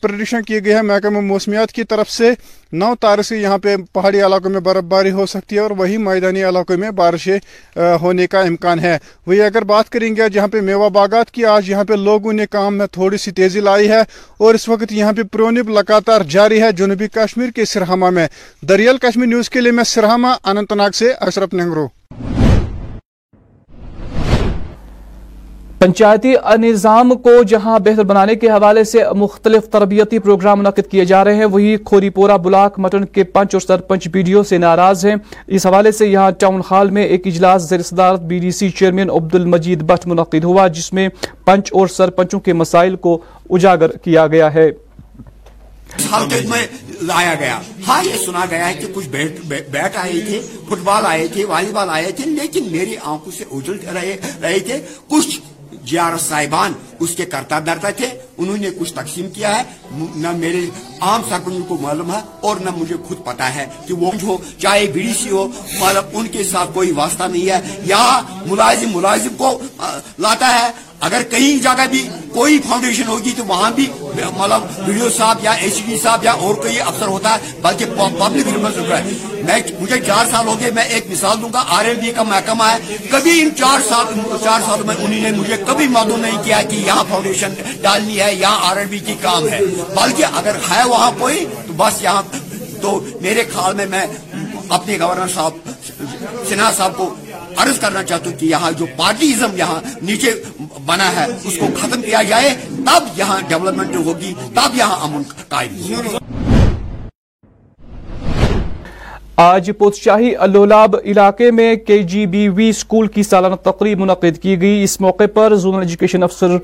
پریڈکشن 0.00 0.42
کی 0.42 0.64
گئی 0.64 0.74
ہے 0.74 0.82
محکمہ 0.82 1.20
موسمیات 1.20 1.72
کی 1.72 1.84
طرف 1.84 2.10
سے۔ 2.10 2.30
نو 2.72 2.92
تار 3.00 3.22
سے 3.22 3.36
یہاں 3.38 3.58
پہ 3.58 3.76
پہاڑی 3.92 4.20
علاقوں 4.20 4.50
میں 4.50 4.60
برف 4.60 4.84
باری 4.84 5.10
ہو 5.10 5.26
سکتی 5.26 5.56
ہے 5.56 5.60
اور 5.60 5.70
وہی 5.70 5.96
میدانی 5.96 6.42
علاقوں 6.44 6.76
میں 6.76 6.90
بارشیں 6.90 7.38
ہونے 8.02 8.26
کا 8.26 8.40
امکان 8.40 8.80
ہے۔ 8.80 8.98
وہی 9.26 9.40
اگر 9.42 9.64
بات 9.64 9.90
کریں 9.90 10.14
گے 10.16 10.28
جہاں 10.28 10.48
پہ 10.48 10.60
میوہ 10.60 10.88
باغات 10.88 11.30
کی، 11.30 11.44
آج 11.44 11.70
یہاں 11.70 11.84
پہ 11.84 11.94
لوگوں 11.94 12.32
نے 12.32 12.46
کام 12.46 12.76
میں 12.78 12.86
تھوڑی 12.86 13.16
سی 13.16 13.30
تیزی 13.30 13.60
لائی 13.60 13.88
ہے 13.88 14.00
اور 14.38 14.54
اس 14.54 14.68
وقت 14.68 14.92
یہاں 14.92 15.12
پہ 15.12 15.22
پرونب 15.22 15.68
لگاتار 15.68 16.20
جاری 16.28 16.62
ہے 16.62 16.72
جنوبی 16.72 17.08
کشمیر 17.08 17.50
کے 17.50 17.64
سرہامہ 17.64 18.10
میں۔ 18.10 18.26
دریال 18.68 18.98
کشمیر 18.98 19.26
نیوز 19.26 19.50
کے 19.50 19.60
لیے 19.60 19.72
میں 19.72 19.84
سرہما 19.84 20.34
اننت 20.44 20.72
ناگ 20.72 20.90
سے 20.90 21.12
اشرف 21.12 21.54
نگرو 21.54 21.86
پنچایتی 25.78 26.32
نظام 26.58 27.14
کو 27.24 27.42
جہاں 27.48 27.78
بہتر 27.78 28.04
بنانے 28.04 28.34
کے 28.34 28.48
حوالے 28.50 28.82
سے 28.84 29.02
مختلف 29.16 29.68
تربیتی 29.72 30.18
پروگرام 30.18 30.58
منعقد 30.58 30.90
کیے 30.90 31.04
جا 31.04 31.22
رہے 31.24 31.34
ہیں، 31.34 31.44
وہی 31.44 31.76
کھوری 31.84 32.10
پورا 32.10 32.36
بلاک 32.36 32.78
مٹن 32.78 33.04
کے 33.04 33.24
پنچ 33.24 33.54
اور 33.54 33.60
سرپنچ 33.60 34.08
بی 34.12 34.22
ڈی 34.22 34.32
او 34.32 34.42
سے 34.42 34.58
ناراض 34.58 35.04
ہیں۔ 35.06 35.14
اس 35.46 35.66
حوالے 35.66 35.92
سے 35.92 36.06
یہاں 36.06 36.30
ٹاؤن 36.40 36.60
ہال 36.70 36.90
میں 36.90 37.04
ایک 37.04 37.26
اجلاس 37.26 37.68
زیر 37.68 37.82
صدارت 37.82 38.20
B 38.20 38.38
D 38.38 38.50
C 38.50 38.70
chairman 38.70 39.10
Abdul 39.10 39.34
Majeed 39.34 39.82
but 39.90 40.06
منعقد 40.06 40.44
ہوا، 40.44 40.66
جس 40.68 40.92
میں 40.92 41.08
پنچ 41.44 41.70
اور 41.72 41.86
سرپنچوں 41.96 42.40
کے 42.40 42.52
مسائل 42.52 42.96
کو 42.96 43.18
اجاگر 43.50 43.96
کیا 44.04 44.26
گیا 44.26 44.52
ہے۔ 44.54 44.70
میں 46.48 46.66
لایا 47.02 47.34
گیا۔ 47.40 47.58
ہاں 47.88 48.02
یہ 48.04 48.16
سنا 48.24 48.44
گیا 48.50 48.68
ہے 48.68 48.74
کہ 48.74 48.86
کچھ 48.94 49.08
بیٹ 49.08 49.96
آئے 49.96 50.20
تھے، 50.26 50.40
فٹ 50.66 50.84
بال 50.84 51.06
آئے 51.06 51.26
تھے، 51.32 51.44
والی 51.44 51.72
بال 51.72 51.90
آئے 51.90 52.10
تھے، 52.16 52.30
لیکن 52.30 52.66
میری 52.72 52.96
آنکھوں 53.04 53.32
سے 53.32 53.44
اجل 53.52 53.78
رہے 54.42 54.58
تھے۔ 54.58 54.80
کچھ 55.08 55.40
جی 55.88 55.98
آر 55.98 56.16
صاحبان، 56.18 56.72
اس 56.98 57.10
کے 57.16 57.24
کرتا 57.24 57.58
درتا 57.66 57.90
تھے، 57.90 58.08
انہوں 58.38 58.56
نے 58.56 58.70
کچھ 58.78 58.92
تقسیم 58.94 59.30
کیا 59.30 59.58
ہے۔ 59.58 59.62
نہ 60.14 60.30
میرے 60.32 60.66
عام 61.00 61.22
سرپنجوں 61.28 61.64
کو 61.68 61.76
معلوم 61.80 62.12
ہے 62.12 62.20
اور 62.40 62.56
نہ 62.56 62.70
مجھے 62.76 62.94
خود 63.08 63.24
پتا 63.24 63.54
ہے 63.54 63.66
کہ 63.86 63.94
وہ 63.94 64.10
ہو 64.22 64.36
چاہے 64.58 64.86
بی 64.86 65.00
ڈی 65.00 65.12
سی 65.22 65.30
ہو 65.30 65.48
مطلب 65.80 66.04
ان 66.12 66.26
کے 66.28 66.44
ساتھ 66.44 66.70
کوئی 66.74 66.92
واسطہ 66.92 67.24
نہیں 67.24 67.48
ہے۔ 67.50 67.60
یا 67.84 68.20
ملازم 68.46 68.90
ملازم 68.94 69.34
کو 69.36 69.62
لاتا 70.18 70.48
ہے۔ 70.58 70.70
اگر 71.00 71.22
کہیں 71.30 71.62
جگہ 71.62 71.86
بھی 71.90 72.08
کوئی 72.32 72.58
فاؤنڈیشن 72.68 73.08
ہوگی 73.08 73.32
تو 73.36 73.44
وہاں 73.44 73.70
بھی 73.70 73.86
مطلب 74.14 74.62
ویڈیو 74.88 75.08
صاحب 75.16 75.44
یا 75.44 75.50
ایچ 75.50 75.80
ڈی 75.86 75.96
صاحب 76.02 76.24
یا 76.24 76.32
اور 76.32 76.54
کوئی 76.54 76.80
افسر 76.80 77.06
ہوتا 77.06 77.34
ہے، 77.34 77.52
بلکہ 77.62 77.84
پبلک 77.96 78.46
ریفرنس 78.46 78.90
ہے۔ 78.90 79.42
میں 79.46 79.58
مجھے 79.80 80.00
چار 80.06 80.24
سال 80.30 80.46
ہو 80.46 80.58
گئے، 80.60 80.70
میں 80.74 80.84
ایک 80.84 81.10
مثال 81.10 81.42
دوں 81.42 81.52
گا 81.52 81.64
آر 81.76 81.84
ایل 81.84 82.00
بی 82.00 82.12
کا 82.16 82.22
محکمہ 82.22 82.64
ہے۔ 82.64 82.96
کبھی 83.10 83.40
ان 83.40 83.48
چار 83.56 83.88
سال 83.88 84.04
چار 84.44 84.60
سالوں 84.66 84.86
میں 84.86 84.94
انہی 84.98 85.20
نے 85.20 85.30
مجھے 85.36 85.56
کبھی 85.66 85.88
معلوم 85.88 86.20
نہیں 86.20 86.42
کیا 86.44 86.62
کہ 86.62 86.76
یہاں 86.76 87.04
فاؤنڈیشن 87.08 87.54
ڈالنی 87.82 88.20
ہے، 88.20 88.34
یہاں 88.34 88.58
آر 88.70 88.76
ایل 88.76 88.88
بی 88.88 88.98
کی 88.98 89.14
کام 89.20 89.48
ہے۔ 89.48 89.60
بلکہ 89.96 90.24
اگر 90.32 90.56
ہے 90.70 90.82
وہاں 90.84 91.10
کوئی، 91.18 91.44
تو 91.66 91.72
بس 91.76 92.02
یہاں 92.02 92.22
تو 92.82 92.98
میرے 93.20 93.42
خیال 93.52 93.74
میں 93.74 93.86
میں 93.86 94.06
اپنے 94.68 94.98
گورنر 95.00 95.28
صاحب، 95.34 95.52
سنہا 96.48 96.70
صاحب 96.76 96.96
کو 96.96 97.14
عرض 97.56 97.78
کرنا 97.80 98.02
چاہتا 98.02 98.30
ہوں 98.30 98.38
کہ 98.38 98.46
یہاں 98.46 98.70
جو 98.72 98.86
پارٹیزم 98.96 99.56
یہاں 99.56 99.80
نیچے 100.02 100.30
بنا 100.88 101.10
ہے۔ 101.16 101.26
اس 101.44 101.58
کو 101.58 101.66
ختم 101.80 102.02
کیا 102.02 102.22
جائے 102.22 102.54
تب 102.86 103.18
یہاں 103.18 103.40
ڈیولپمنٹ 103.48 103.96
ہوگی 103.96 104.34
تب 104.54 104.76
یہاں 104.76 104.96
امن 105.04 105.22
قائم 105.48 105.76
ہوگی 105.82 106.16
آج 109.36 109.70
پوتشاہی 109.78 110.34
اللولاب 110.36 110.96
علاقے 111.04 111.50
میں 111.50 111.74
کے 111.76 111.98
جی 112.02 112.24
بی 112.26 112.48
وی 112.48 112.68
اسکول 112.68 113.06
کی 113.06 113.22
سالانہ 113.22 113.54
تقریب 113.54 114.00
منعقد 114.00 114.38
کی 114.42 114.60
گئی۔ 114.60 114.82
اس 114.84 115.00
موقع 115.00 115.24
پر 115.34 115.54
زونل 115.54 115.78
ایجوکیشن 115.78 116.22
افسر 116.22 116.56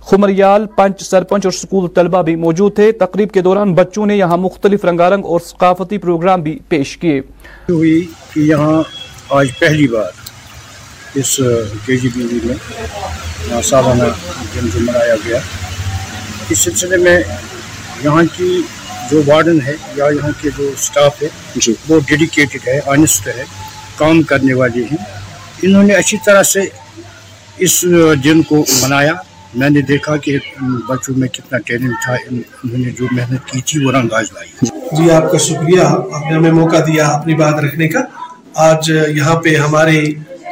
خمریال 0.00 0.66
پنچ 0.76 1.02
سرپنچ 1.02 1.46
اور 1.46 1.52
اسکول 1.52 1.88
طلبہ 1.88 2.22
بھی 2.22 2.34
موجود 2.36 2.74
تھے۔ 2.74 2.90
تقریب 2.92 3.32
کے 3.32 3.40
دوران 3.40 3.74
بچوں 3.74 4.06
نے 4.06 4.16
یہاں 4.16 4.36
مختلف 4.36 4.84
رنگارنگ 4.84 5.24
اور 5.24 5.40
ثقافتی 5.40 5.98
پروگرام 5.98 6.42
بھی 6.42 6.58
پیش 6.68 6.96
کیے۔ 6.96 7.20
ہوئی 7.68 8.00
کہ 8.34 8.40
یہاں 8.40 8.82
آج 9.30 9.58
پہلی 9.58 9.88
بار 9.88 10.29
اس 11.14 11.40
کے 11.86 11.96
جی 11.96 12.08
بی 12.14 12.38
میں 12.44 13.62
سالانہ 13.62 14.04
دن 14.54 14.68
جو 14.68 14.80
منایا 14.80 15.14
گیا۔ 15.26 15.38
اس 16.48 16.58
سلسلے 16.58 16.96
میں 16.96 17.18
یہاں 18.04 18.22
کی 18.36 18.62
جو 19.10 19.22
وارڈن 19.26 19.58
ہے 19.66 19.74
یا 19.96 20.04
یہاں 20.04 20.30
کے 20.40 20.48
جو 20.58 20.70
سٹاف 20.78 21.22
ہے 21.22 21.28
جی۔ 21.56 21.74
وہ 21.88 22.00
ڈیڈیکیٹڈ 22.06 22.68
ہے 22.68 22.80
آنیسٹ 22.86 23.28
ہے 23.28 23.44
کام 23.96 24.22
کرنے 24.22 24.54
والے 24.54 24.82
ہیں۔ 24.82 25.04
انہوں 25.62 25.82
نے 25.82 25.94
اچھی 25.94 26.18
طرح 26.26 26.42
سے 26.42 26.60
اس 27.58 27.84
دن 28.24 28.42
کو 28.42 28.64
منایا۔ 28.82 29.12
میں 29.54 29.70
نے 29.70 29.80
دیکھا 29.82 30.16
کہ 30.16 30.38
بچوں 30.88 31.14
میں 31.18 31.28
کتنا 31.28 31.58
ٹیلنٹ 31.58 31.94
تھا 32.04 32.12
انہوں 32.12 32.78
نے 32.78 32.90
جو 32.90 33.06
محنت 33.12 33.48
کی 33.48 33.60
تھی 33.60 33.84
وہ 33.84 33.92
رنگ 33.92 34.12
آج 34.12 34.26
لائی۔ 34.32 34.66
جی 34.96 35.10
آپ 35.10 35.30
کا 35.32 35.38
شکریہ 35.38 35.80
آپ 35.80 36.30
نے 36.30 36.36
ہمیں 36.36 36.50
موقع 36.50 36.76
دیا 36.86 37.06
اپنی 37.08 37.34
بات 37.34 37.54
رکھنے 37.54 37.88
کا۔ 37.88 38.00
آج 38.54 38.90
یہاں 39.16 39.34
پہ 39.34 39.54
ہمارے 39.56 40.00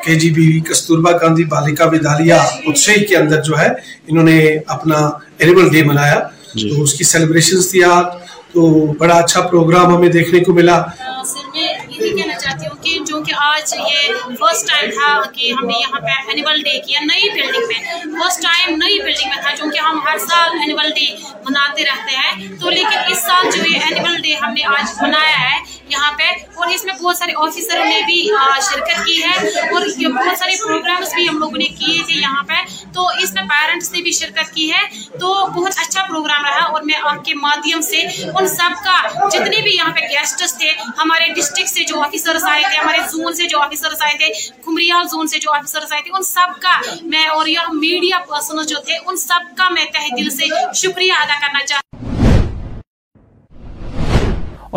کے 0.05 0.15
جی 0.15 0.31
بی 0.31 0.61
کستوربا 0.61 1.13
گاندھی 1.13 1.45
بالیکا 1.45 1.85
ودالیہ 1.85 2.35
اتشئی 2.67 3.07
کے 3.07 3.17
اندر 3.17 3.43
جو 3.43 3.59
ہے 3.59 3.69
انہوں 4.09 4.25
نے 4.25 4.57
اپنا 4.67 4.97
اینیول 5.39 5.69
ڈے 5.69 5.83
منایا۔ 5.83 6.19
تو 6.53 6.83
اس 6.83 6.95
کی 6.95 7.05
سیلیبریشنز 7.05 7.71
تھی 7.71 7.85
آج۔ 7.85 8.05
تو 8.53 8.87
بڑا 8.99 9.15
اچھا 9.15 9.41
پروگرام 9.41 9.97
ہمیں 9.97 10.09
دیکھنے 10.09 10.41
کو 10.41 10.53
ملا۔ 10.53 10.85
سر 11.27 11.49
میں 11.55 11.63
یہی 11.89 12.17
کہنا 12.17 12.35
چاہتی 12.35 12.67
ہوں 12.67 12.83
کہ 12.83 12.99
جو 13.07 13.23
کہ 13.23 13.33
آج 13.37 13.75
یہ 13.75 14.13
فرسٹ 14.41 14.69
ٹائم 14.69 14.91
تھا 14.91 15.31
کہ 15.33 15.53
ہم 15.53 15.67
نے 15.67 15.75
یہاں 15.81 16.01
پہ 16.01 16.13
اینیول 16.29 16.63
ڈے 16.63 16.79
کیا 16.79 17.01
نئی 17.01 17.29
بلڈنگ 17.29 17.63
میں۔ 17.69 17.81
فرسٹ 18.21 18.43
ٹائم 18.43 18.77
نئی 18.77 18.99
بلڈنگ 18.99 19.29
میں 19.29 19.43
تھا 19.43 19.51
جو 19.55 19.71
کہ 19.71 19.79
ہم 19.79 20.01
ہر 20.07 20.19
سال 20.19 20.51
اینیول 20.61 20.89
ڈے 20.89 21.07
مناتے 21.49 21.85
رہتے 21.85 22.17
ہیں۔ 22.17 22.49
تو 22.61 22.71
لیکن 22.71 23.13
اس 23.13 23.19
سال 23.19 23.51
جو 23.51 23.63
یہ 23.73 23.79
اینیول 23.79 24.21
ڈے 24.23 24.35
ہم 24.35 24.53
نے 24.53 24.65
آج 24.65 25.03
منایا 25.03 25.41
ہے 25.41 25.78
یہاں 25.91 26.13
پہ 26.13 26.23
اور 26.55 26.67
اس 26.67 26.85
میں 26.85 26.95
بہت 26.95 27.17
سارے 27.17 27.33
آفیسروں 27.37 27.85
نے 27.85 28.01
بھی 28.07 28.29
شرکت 28.71 29.07
کی 29.07 29.23
ہے 29.23 29.49
اور 29.73 29.83
یہ 29.99 30.09
بہت 30.09 30.39
سارے 30.39 30.53
پروگرامس 30.65 31.15
بھی 31.15 31.29
ہم 31.29 31.39
لوگوں 31.39 31.59
نے 31.59 31.65
کیے 31.65 32.03
تھے 32.07 32.15
یہاں 32.15 32.43
پہ۔ 32.43 32.55
تو 32.95 33.09
اس 33.09 33.33
میں 33.33 33.43
پیرنٹس 33.43 33.93
نے 33.93 34.03
بھی 34.03 34.13
شرکت 34.13 34.55
کی 34.55 34.73
ہے۔ 34.73 35.09
تو 35.19 35.47
بہت 35.47 35.73
اچھا 35.77 36.03
پروگرام 36.09 36.45
رہا 36.45 36.65
اور 36.65 36.83
میں 36.83 36.99
آپ 37.03 37.25
کے 37.25 37.35
مادھیم 37.35 37.81
سے 37.81 38.03
ان 38.35 38.49
سب 38.49 38.85
کا 38.85 39.29
جتنے 39.29 39.63
بھی 39.63 39.71
یہاں 39.71 39.93
پہ 39.93 40.01
گیسٹس 40.01 40.59
تھے، 40.59 40.73
ہمارے 40.99 41.29
ڈسٹرکٹ 41.29 41.69
سے 41.69 41.85
جو 41.85 42.01
آفیسرس 42.01 42.45
آئے 42.45 42.63
تھے، 42.63 42.77
ہمارے 42.79 42.99
زون 43.13 43.35
سے 43.35 43.45
جو 43.45 43.61
آفیسرس 43.61 44.03
آئے 44.03 44.15
تھے 44.19 44.29
کمریال 44.65 45.09
زون 45.09 45.27
سے 45.27 45.39
جو 45.39 45.53
آفیسرس 45.53 45.93
آئے 45.93 46.03
تھے، 46.03 46.11
ان 46.15 46.23
سب 46.23 46.61
کا 46.61 46.81
میں 47.03 47.27
اور 47.27 47.47
یہ 47.47 47.59
میڈیا 47.73 48.19
پرسنل 48.19 48.65
جو 48.65 48.77
تھے، 48.79 48.97
ان 49.07 49.17
سب 49.17 49.57
کا 49.57 49.69
میں 49.69 49.85
تہ 49.85 50.15
دل 50.17 50.31
سے 50.31 50.45
شکریہ 50.75 51.13
ادا 51.13 51.35
کرنا 51.41 51.67
چاہتا 51.67 52.08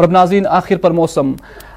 اور 0.01 0.07
اب 0.07 0.13
ناظرین، 0.13 0.47
آخر 0.47 0.77
پر 0.77 0.91
موسم۔ 0.91 1.31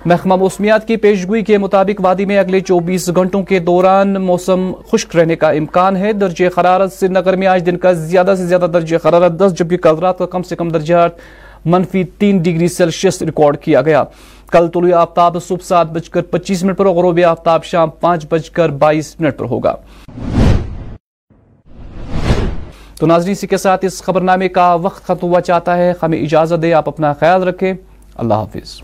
محکمہ 0.04 0.36
موسمیات 0.36 0.88
کی 0.88 0.96
پیشگوئی 0.96 1.42
کے 1.42 1.58
مطابق 1.58 2.00
وادی 2.04 2.24
میں 2.24 2.38
اگلے 2.38 2.60
چوبیس 2.60 3.10
گھنٹوں 3.16 3.42
کے 3.42 3.58
دوران 3.58 4.12
موسم 4.12 4.72
خشک 4.92 5.16
رہنے 5.16 5.36
کا 5.36 5.50
امکان 5.50 5.96
ہے۔ 5.96 6.12
درجہ 6.12 6.60
حرارت 6.60 6.92
سری 6.92 7.08
نگر 7.08 7.36
میں 7.36 7.46
آج 7.46 7.62
دن 7.66 7.78
کا 7.78 7.92
زیادہ 7.92 8.34
سے 8.38 8.46
زیادہ 8.46 8.66
درجہ 8.74 8.96
حرارت 9.04 9.32
دس، 9.32 9.54
جبکہ 9.58 9.76
کل 9.76 9.98
رات 9.98 10.18
کا 10.18 10.26
کم 10.26 10.42
سے 10.42 10.56
کم 10.56 10.68
درجہ 10.68 11.08
منفی 11.64 12.04
تین 12.04 12.38
ڈگری 12.38 12.68
سیلسیس 12.68 13.22
ریکارڈ 13.22 13.58
کیا 13.58 13.82
گیا۔ 13.82 14.04
کل 14.50 14.68
طلوع 14.68 14.98
آفتاب 14.98 15.36
صبح 15.48 15.64
سات 15.64 15.86
بج 15.86 16.10
کر 16.10 16.22
پچیس 16.22 16.64
منٹ 16.64 16.78
پر 16.78 16.86
غروب 16.86 17.20
آفتاب 17.26 17.64
شام 17.64 17.90
پانچ 17.90 18.26
بج 18.30 18.50
کر 18.50 18.68
بائیس 18.68 19.20
منٹ 19.20 19.38
پر 19.38 19.44
ہوگا۔ 19.44 19.74
تو 23.00 23.06
ناظرین، 23.06 23.32
اسی 23.32 23.46
کے 23.46 23.56
ساتھ 23.56 23.84
اس 23.84 24.02
خبرنامے 24.02 24.48
کا 24.48 24.74
وقت 24.74 25.04
ختم 25.04 25.26
ہوا 25.26 25.40
چاہتا 25.40 25.76
ہے۔ 25.76 25.92
ہمیں 26.02 26.18
اجازت 26.18 26.62
دے 26.62 26.74
آپ 26.74 26.88
اپنا 26.88 27.12
خیال 27.12 27.42
رکھیں۔ 27.42 27.74
اللہ 28.16 28.34
حافظ 28.34 28.80